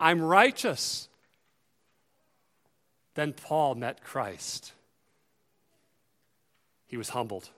I'm 0.00 0.20
righteous. 0.20 1.08
Then 3.14 3.32
Paul 3.32 3.76
met 3.76 4.02
Christ. 4.02 4.72
He 6.86 6.96
was 6.96 7.10
humbled. 7.10 7.50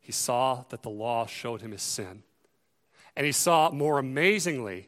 He 0.00 0.12
saw 0.12 0.64
that 0.70 0.82
the 0.82 0.90
law 0.90 1.26
showed 1.26 1.60
him 1.60 1.72
his 1.72 1.82
sin. 1.82 2.22
And 3.16 3.26
he 3.26 3.32
saw 3.32 3.70
more 3.70 3.98
amazingly, 3.98 4.86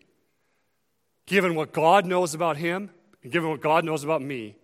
given 1.26 1.54
what 1.54 1.72
God 1.72 2.06
knows 2.06 2.34
about 2.34 2.56
him, 2.56 2.90
and 3.22 3.32
given 3.32 3.50
what 3.50 3.60
God 3.60 3.84
knows 3.84 4.04
about 4.04 4.22
me, 4.22 4.56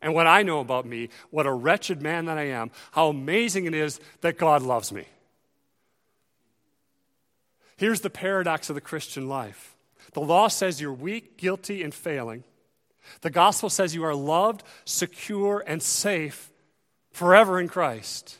and 0.00 0.14
what 0.14 0.26
I 0.26 0.42
know 0.42 0.60
about 0.60 0.84
me, 0.84 1.08
what 1.30 1.46
a 1.46 1.52
wretched 1.52 2.02
man 2.02 2.24
that 2.26 2.38
I 2.38 2.48
am, 2.48 2.70
how 2.90 3.08
amazing 3.08 3.66
it 3.66 3.74
is 3.74 4.00
that 4.20 4.36
God 4.36 4.62
loves 4.62 4.92
me. 4.92 5.06
Here's 7.76 8.00
the 8.00 8.10
paradox 8.10 8.68
of 8.68 8.74
the 8.74 8.80
Christian 8.80 9.28
life 9.28 9.76
the 10.12 10.20
law 10.20 10.48
says 10.48 10.80
you're 10.80 10.92
weak, 10.92 11.38
guilty, 11.38 11.82
and 11.82 11.94
failing. 11.94 12.44
The 13.22 13.30
gospel 13.30 13.70
says 13.70 13.94
you 13.94 14.04
are 14.04 14.14
loved, 14.14 14.62
secure, 14.84 15.64
and 15.66 15.82
safe 15.82 16.52
forever 17.12 17.60
in 17.60 17.68
Christ. 17.68 18.38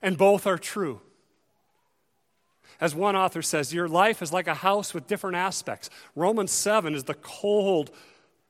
And 0.00 0.18
both 0.18 0.46
are 0.46 0.58
true. 0.58 1.00
As 2.80 2.94
one 2.94 3.16
author 3.16 3.42
says, 3.42 3.72
your 3.72 3.88
life 3.88 4.22
is 4.22 4.32
like 4.32 4.46
a 4.46 4.54
house 4.54 4.94
with 4.94 5.06
different 5.06 5.36
aspects. 5.36 5.90
Romans 6.16 6.50
7 6.50 6.94
is 6.94 7.04
the 7.04 7.14
cold, 7.14 7.90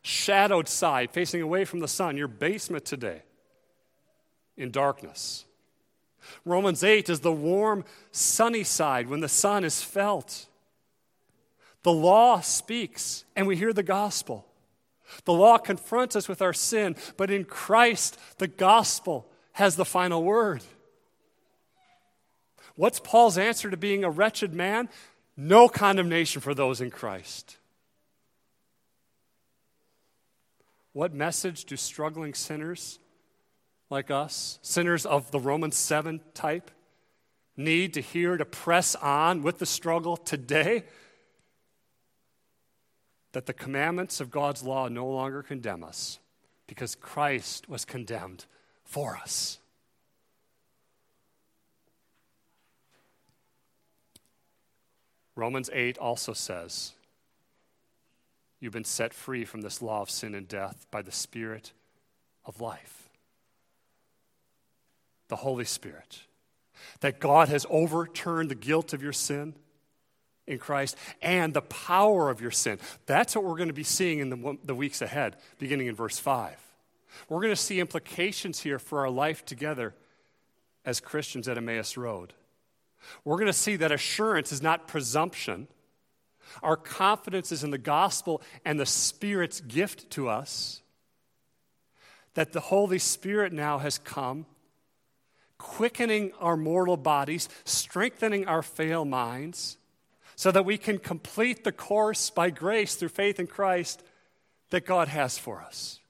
shadowed 0.02 0.68
side 0.68 1.10
facing 1.10 1.42
away 1.42 1.64
from 1.64 1.80
the 1.80 1.88
sun, 1.88 2.16
your 2.16 2.28
basement 2.28 2.84
today 2.84 3.22
in 4.56 4.70
darkness. 4.70 5.44
Romans 6.44 6.84
8 6.84 7.10
is 7.10 7.20
the 7.20 7.32
warm, 7.32 7.84
sunny 8.10 8.64
side 8.64 9.08
when 9.08 9.20
the 9.20 9.28
sun 9.28 9.64
is 9.64 9.82
felt. 9.82 10.46
The 11.82 11.92
law 11.92 12.40
speaks, 12.40 13.24
and 13.34 13.46
we 13.46 13.56
hear 13.56 13.72
the 13.72 13.82
gospel. 13.82 14.46
The 15.24 15.32
law 15.32 15.58
confronts 15.58 16.16
us 16.16 16.28
with 16.28 16.40
our 16.40 16.52
sin, 16.52 16.96
but 17.16 17.30
in 17.30 17.44
Christ, 17.44 18.18
the 18.38 18.48
gospel 18.48 19.28
has 19.52 19.76
the 19.76 19.84
final 19.84 20.22
word. 20.22 20.62
What's 22.74 23.00
Paul's 23.00 23.38
answer 23.38 23.70
to 23.70 23.76
being 23.76 24.04
a 24.04 24.10
wretched 24.10 24.54
man? 24.54 24.88
No 25.36 25.68
condemnation 25.68 26.40
for 26.40 26.54
those 26.54 26.80
in 26.80 26.90
Christ. 26.90 27.56
What 30.92 31.14
message 31.14 31.64
do 31.64 31.76
struggling 31.76 32.34
sinners 32.34 32.98
like 33.88 34.10
us, 34.10 34.58
sinners 34.62 35.06
of 35.06 35.30
the 35.30 35.40
Romans 35.40 35.76
7 35.76 36.20
type, 36.34 36.70
need 37.56 37.94
to 37.94 38.00
hear 38.00 38.36
to 38.36 38.44
press 38.44 38.94
on 38.96 39.42
with 39.42 39.58
the 39.58 39.66
struggle 39.66 40.16
today? 40.16 40.84
That 43.32 43.46
the 43.46 43.54
commandments 43.54 44.20
of 44.20 44.30
God's 44.30 44.62
law 44.62 44.88
no 44.88 45.06
longer 45.06 45.42
condemn 45.42 45.82
us 45.82 46.18
because 46.66 46.94
Christ 46.94 47.68
was 47.68 47.84
condemned 47.86 48.44
for 48.84 49.16
us. 49.16 49.58
Romans 55.34 55.70
8 55.72 55.98
also 55.98 56.32
says, 56.32 56.92
You've 58.60 58.72
been 58.72 58.84
set 58.84 59.12
free 59.12 59.44
from 59.44 59.62
this 59.62 59.82
law 59.82 60.02
of 60.02 60.10
sin 60.10 60.34
and 60.34 60.46
death 60.46 60.86
by 60.90 61.02
the 61.02 61.10
Spirit 61.10 61.72
of 62.44 62.60
life. 62.60 63.08
The 65.28 65.36
Holy 65.36 65.64
Spirit. 65.64 66.20
That 67.00 67.18
God 67.18 67.48
has 67.48 67.66
overturned 67.68 68.50
the 68.50 68.54
guilt 68.54 68.92
of 68.92 69.02
your 69.02 69.12
sin 69.12 69.54
in 70.46 70.58
Christ 70.58 70.96
and 71.20 71.52
the 71.52 71.62
power 71.62 72.30
of 72.30 72.40
your 72.40 72.50
sin. 72.50 72.78
That's 73.06 73.34
what 73.34 73.44
we're 73.44 73.56
going 73.56 73.68
to 73.68 73.74
be 73.74 73.82
seeing 73.82 74.20
in 74.20 74.28
the, 74.28 74.58
the 74.64 74.74
weeks 74.74 75.02
ahead, 75.02 75.36
beginning 75.58 75.88
in 75.88 75.96
verse 75.96 76.18
5. 76.18 76.56
We're 77.28 77.40
going 77.40 77.50
to 77.50 77.56
see 77.56 77.80
implications 77.80 78.60
here 78.60 78.78
for 78.78 79.00
our 79.00 79.10
life 79.10 79.44
together 79.44 79.94
as 80.84 81.00
Christians 81.00 81.48
at 81.48 81.56
Emmaus 81.56 81.96
Road. 81.96 82.32
We're 83.24 83.36
going 83.36 83.46
to 83.46 83.52
see 83.52 83.76
that 83.76 83.92
assurance 83.92 84.52
is 84.52 84.62
not 84.62 84.88
presumption. 84.88 85.68
Our 86.62 86.76
confidence 86.76 87.52
is 87.52 87.64
in 87.64 87.70
the 87.70 87.78
gospel 87.78 88.42
and 88.64 88.78
the 88.78 88.86
Spirit's 88.86 89.60
gift 89.60 90.10
to 90.10 90.28
us. 90.28 90.82
That 92.34 92.52
the 92.52 92.60
Holy 92.60 92.98
Spirit 92.98 93.52
now 93.52 93.78
has 93.78 93.98
come, 93.98 94.46
quickening 95.58 96.32
our 96.40 96.56
mortal 96.56 96.96
bodies, 96.96 97.48
strengthening 97.64 98.46
our 98.46 98.62
frail 98.62 99.04
minds, 99.04 99.76
so 100.34 100.50
that 100.50 100.64
we 100.64 100.78
can 100.78 100.98
complete 100.98 101.62
the 101.62 101.72
course 101.72 102.30
by 102.30 102.50
grace 102.50 102.94
through 102.94 103.10
faith 103.10 103.38
in 103.38 103.46
Christ 103.46 104.02
that 104.70 104.86
God 104.86 105.08
has 105.08 105.38
for 105.38 105.60
us. 105.60 106.00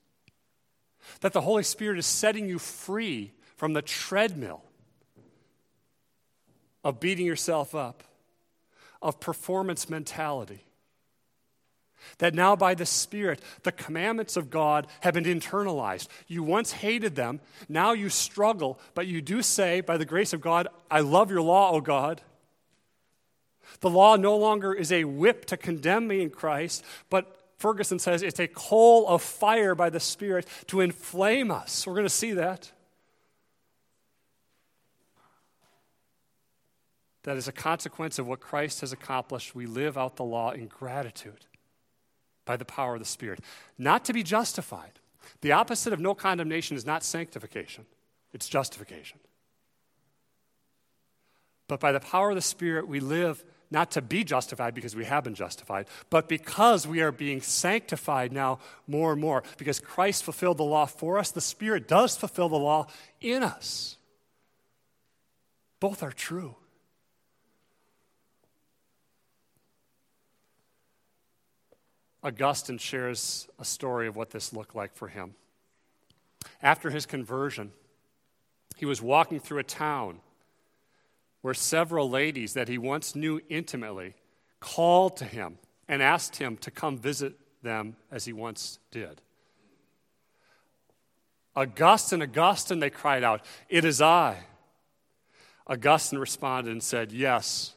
That 1.19 1.33
the 1.33 1.41
Holy 1.41 1.63
Spirit 1.63 1.99
is 1.99 2.05
setting 2.05 2.47
you 2.47 2.57
free 2.57 3.33
from 3.57 3.73
the 3.73 3.81
treadmill 3.81 4.63
of 6.83 6.99
beating 6.99 7.25
yourself 7.25 7.73
up, 7.73 8.03
of 9.01 9.19
performance 9.19 9.89
mentality. 9.89 10.65
That 12.17 12.33
now, 12.33 12.55
by 12.55 12.73
the 12.73 12.85
Spirit, 12.85 13.41
the 13.63 13.71
commandments 13.71 14.35
of 14.35 14.49
God 14.49 14.87
have 15.01 15.13
been 15.13 15.23
internalized. 15.23 16.07
You 16.27 16.43
once 16.43 16.73
hated 16.73 17.15
them, 17.15 17.39
now 17.69 17.93
you 17.93 18.09
struggle, 18.09 18.79
but 18.93 19.07
you 19.07 19.21
do 19.21 19.41
say, 19.41 19.81
by 19.81 19.97
the 19.97 20.05
grace 20.05 20.33
of 20.33 20.41
God, 20.41 20.67
I 20.91 20.99
love 20.99 21.31
your 21.31 21.41
law, 21.41 21.71
O 21.71 21.81
God. 21.81 22.21
The 23.79 23.89
law 23.89 24.15
no 24.17 24.35
longer 24.37 24.73
is 24.73 24.91
a 24.91 25.05
whip 25.05 25.45
to 25.45 25.57
condemn 25.57 26.07
me 26.07 26.21
in 26.21 26.29
Christ, 26.29 26.83
but 27.09 27.39
Ferguson 27.57 27.99
says 27.99 28.21
it's 28.21 28.39
a 28.39 28.47
coal 28.47 29.07
of 29.07 29.21
fire 29.21 29.73
by 29.73 29.89
the 29.89 29.99
Spirit 29.99 30.45
to 30.67 30.81
inflame 30.81 31.49
us. 31.49 31.87
We're 31.87 31.93
going 31.93 32.05
to 32.05 32.09
see 32.09 32.33
that. 32.33 32.71
That 37.23 37.37
as 37.37 37.47
a 37.47 37.53
consequence 37.53 38.19
of 38.19 38.27
what 38.27 38.39
Christ 38.39 38.81
has 38.81 38.91
accomplished, 38.91 39.55
we 39.55 39.65
live 39.65 39.97
out 39.97 40.17
the 40.17 40.23
law 40.23 40.51
in 40.51 40.67
gratitude 40.67 41.45
by 42.45 42.57
the 42.57 42.65
power 42.65 42.95
of 42.95 42.99
the 42.99 43.05
Spirit. 43.05 43.39
Not 43.77 44.05
to 44.05 44.13
be 44.13 44.23
justified. 44.23 44.99
The 45.41 45.53
opposite 45.53 45.93
of 45.93 45.99
no 45.99 46.13
condemnation 46.13 46.75
is 46.75 46.85
not 46.85 47.03
sanctification, 47.03 47.85
it's 48.33 48.47
justification. 48.47 49.19
But 51.67 51.79
by 51.79 51.93
the 51.93 52.01
power 52.01 52.29
of 52.29 52.35
the 52.35 52.41
Spirit, 52.41 52.87
we 52.87 52.99
live 52.99 53.43
not 53.71 53.91
to 53.91 54.01
be 54.01 54.23
justified 54.23 54.75
because 54.75 54.95
we 54.95 55.05
have 55.05 55.23
been 55.23 55.33
justified, 55.33 55.87
but 56.09 56.27
because 56.27 56.85
we 56.85 57.01
are 57.01 57.11
being 57.11 57.41
sanctified 57.41 58.31
now 58.31 58.59
more 58.85 59.13
and 59.13 59.21
more. 59.21 59.43
Because 59.57 59.79
Christ 59.79 60.23
fulfilled 60.23 60.57
the 60.57 60.63
law 60.63 60.85
for 60.85 61.17
us, 61.17 61.31
the 61.31 61.41
Spirit 61.41 61.87
does 61.87 62.15
fulfill 62.15 62.49
the 62.49 62.59
law 62.59 62.87
in 63.19 63.41
us. 63.41 63.97
Both 65.79 66.03
are 66.03 66.11
true. 66.11 66.55
Augustine 72.23 72.77
shares 72.77 73.47
a 73.59 73.65
story 73.65 74.07
of 74.07 74.15
what 74.15 74.31
this 74.31 74.53
looked 74.53 74.75
like 74.75 74.95
for 74.95 75.09
him. 75.09 75.35
After 76.61 76.89
his 76.89 77.05
conversion, 77.05 77.71
he 78.77 78.85
was 78.85 79.01
walking 79.01 79.39
through 79.39 79.59
a 79.59 79.63
town 79.63 80.19
where 81.41 81.53
several 81.53 82.09
ladies 82.09 82.53
that 82.53 82.69
he 82.69 82.77
once 82.77 83.15
knew 83.15 83.41
intimately 83.49 84.15
called 84.61 85.17
to 85.17 85.25
him 85.25 85.57
and 85.89 86.01
asked 86.01 86.37
him 86.37 86.55
to 86.57 86.71
come 86.71 86.97
visit 86.97 87.33
them 87.61 87.97
as 88.09 88.23
he 88.25 88.31
once 88.31 88.79
did. 88.91 89.21
Augustine, 91.55 92.21
Augustine, 92.21 92.79
they 92.79 92.89
cried 92.89 93.23
out, 93.23 93.45
It 93.69 93.83
is 93.83 94.01
I. 94.01 94.39
Augustine 95.67 96.19
responded 96.19 96.71
and 96.71 96.81
said, 96.81 97.11
Yes, 97.11 97.75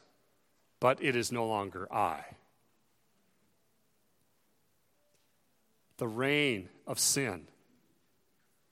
but 0.79 1.03
it 1.03 1.15
is 1.15 1.31
no 1.31 1.45
longer 1.45 1.91
I. 1.93 2.23
the 5.97 6.07
reign 6.07 6.69
of 6.85 6.99
sin 6.99 7.47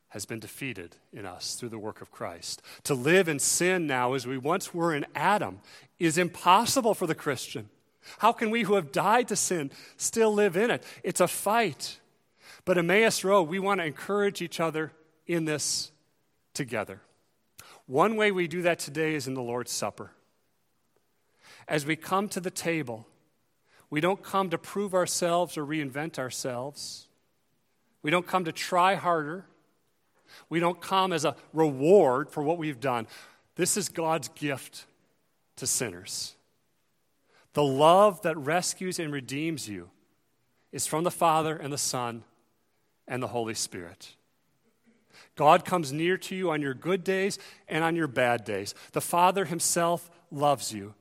has 0.09 0.25
been 0.25 0.39
defeated 0.39 0.95
in 1.11 1.25
us 1.25 1.55
through 1.55 1.69
the 1.69 1.77
work 1.77 2.01
of 2.01 2.11
Christ. 2.11 2.61
To 2.83 2.93
live 2.93 3.27
in 3.27 3.39
sin 3.39 3.85
now 3.85 4.13
as 4.13 4.25
we 4.25 4.37
once 4.37 4.73
were 4.73 4.95
in 4.95 5.05
Adam 5.13 5.59
is 5.99 6.17
impossible 6.17 6.93
for 6.93 7.05
the 7.05 7.15
Christian. 7.15 7.69
How 8.19 8.31
can 8.31 8.49
we 8.49 8.63
who 8.63 8.75
have 8.75 8.91
died 8.91 9.27
to 9.27 9.35
sin 9.35 9.71
still 9.97 10.33
live 10.33 10.55
in 10.55 10.71
it? 10.71 10.83
It's 11.03 11.19
a 11.19 11.27
fight. 11.27 11.99
But 12.63 12.77
Emmaus 12.77 13.23
Road, 13.23 13.43
we 13.43 13.59
want 13.59 13.81
to 13.81 13.85
encourage 13.85 14.41
each 14.41 14.59
other 14.59 14.91
in 15.27 15.45
this 15.45 15.91
together. 16.53 17.01
One 17.87 18.15
way 18.15 18.31
we 18.31 18.47
do 18.47 18.61
that 18.61 18.79
today 18.79 19.15
is 19.15 19.27
in 19.27 19.33
the 19.33 19.41
Lord's 19.41 19.71
Supper. 19.71 20.11
As 21.67 21.85
we 21.85 21.95
come 21.95 22.29
to 22.29 22.39
the 22.39 22.51
table, 22.51 23.07
we 23.89 24.01
don't 24.01 24.23
come 24.23 24.49
to 24.49 24.57
prove 24.57 24.93
ourselves 24.93 25.57
or 25.57 25.65
reinvent 25.65 26.17
ourselves. 26.17 27.07
We 28.05 28.11
don't 28.11 28.27
come 28.27 28.45
to 28.45 28.51
try 28.51 28.93
harder. 28.93 29.45
We 30.47 30.59
don't 30.59 30.79
come 30.79 31.11
as 31.11 31.25
a 31.25 31.35
reward 31.53 32.29
for 32.29 32.43
what 32.43 32.59
we've 32.59 32.79
done. 32.79 33.07
This 33.55 33.77
is 33.77 33.89
God's 33.89 34.27
gift 34.27 34.85
to 35.55 35.65
sinners. 35.65 36.35
The 37.53 37.63
love 37.63 38.21
that 38.21 38.37
rescues 38.37 38.99
and 38.99 39.11
redeems 39.11 39.67
you 39.67 39.89
is 40.71 40.85
from 40.85 41.03
the 41.03 41.09
Father 41.09 41.57
and 41.57 41.73
the 41.73 41.79
Son 41.79 42.23
and 43.07 43.23
the 43.23 43.29
Holy 43.29 43.55
Spirit. 43.55 44.13
God 45.35 45.65
comes 45.65 45.91
near 45.91 46.15
to 46.15 46.35
you 46.35 46.51
on 46.51 46.61
your 46.61 46.75
good 46.75 47.03
days 47.03 47.39
and 47.67 47.83
on 47.83 47.95
your 47.95 48.07
bad 48.07 48.45
days. 48.45 48.75
The 48.91 49.01
Father 49.01 49.45
Himself 49.45 50.11
loves 50.29 50.71
you. 50.71 50.93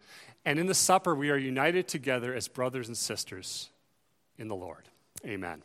And 0.46 0.58
in 0.58 0.68
the 0.68 0.74
supper, 0.74 1.14
we 1.14 1.28
are 1.28 1.36
united 1.36 1.86
together 1.86 2.32
as 2.32 2.48
brothers 2.48 2.88
and 2.88 2.96
sisters 2.96 3.68
in 4.38 4.48
the 4.48 4.56
Lord. 4.56 4.88
Amen. 5.26 5.60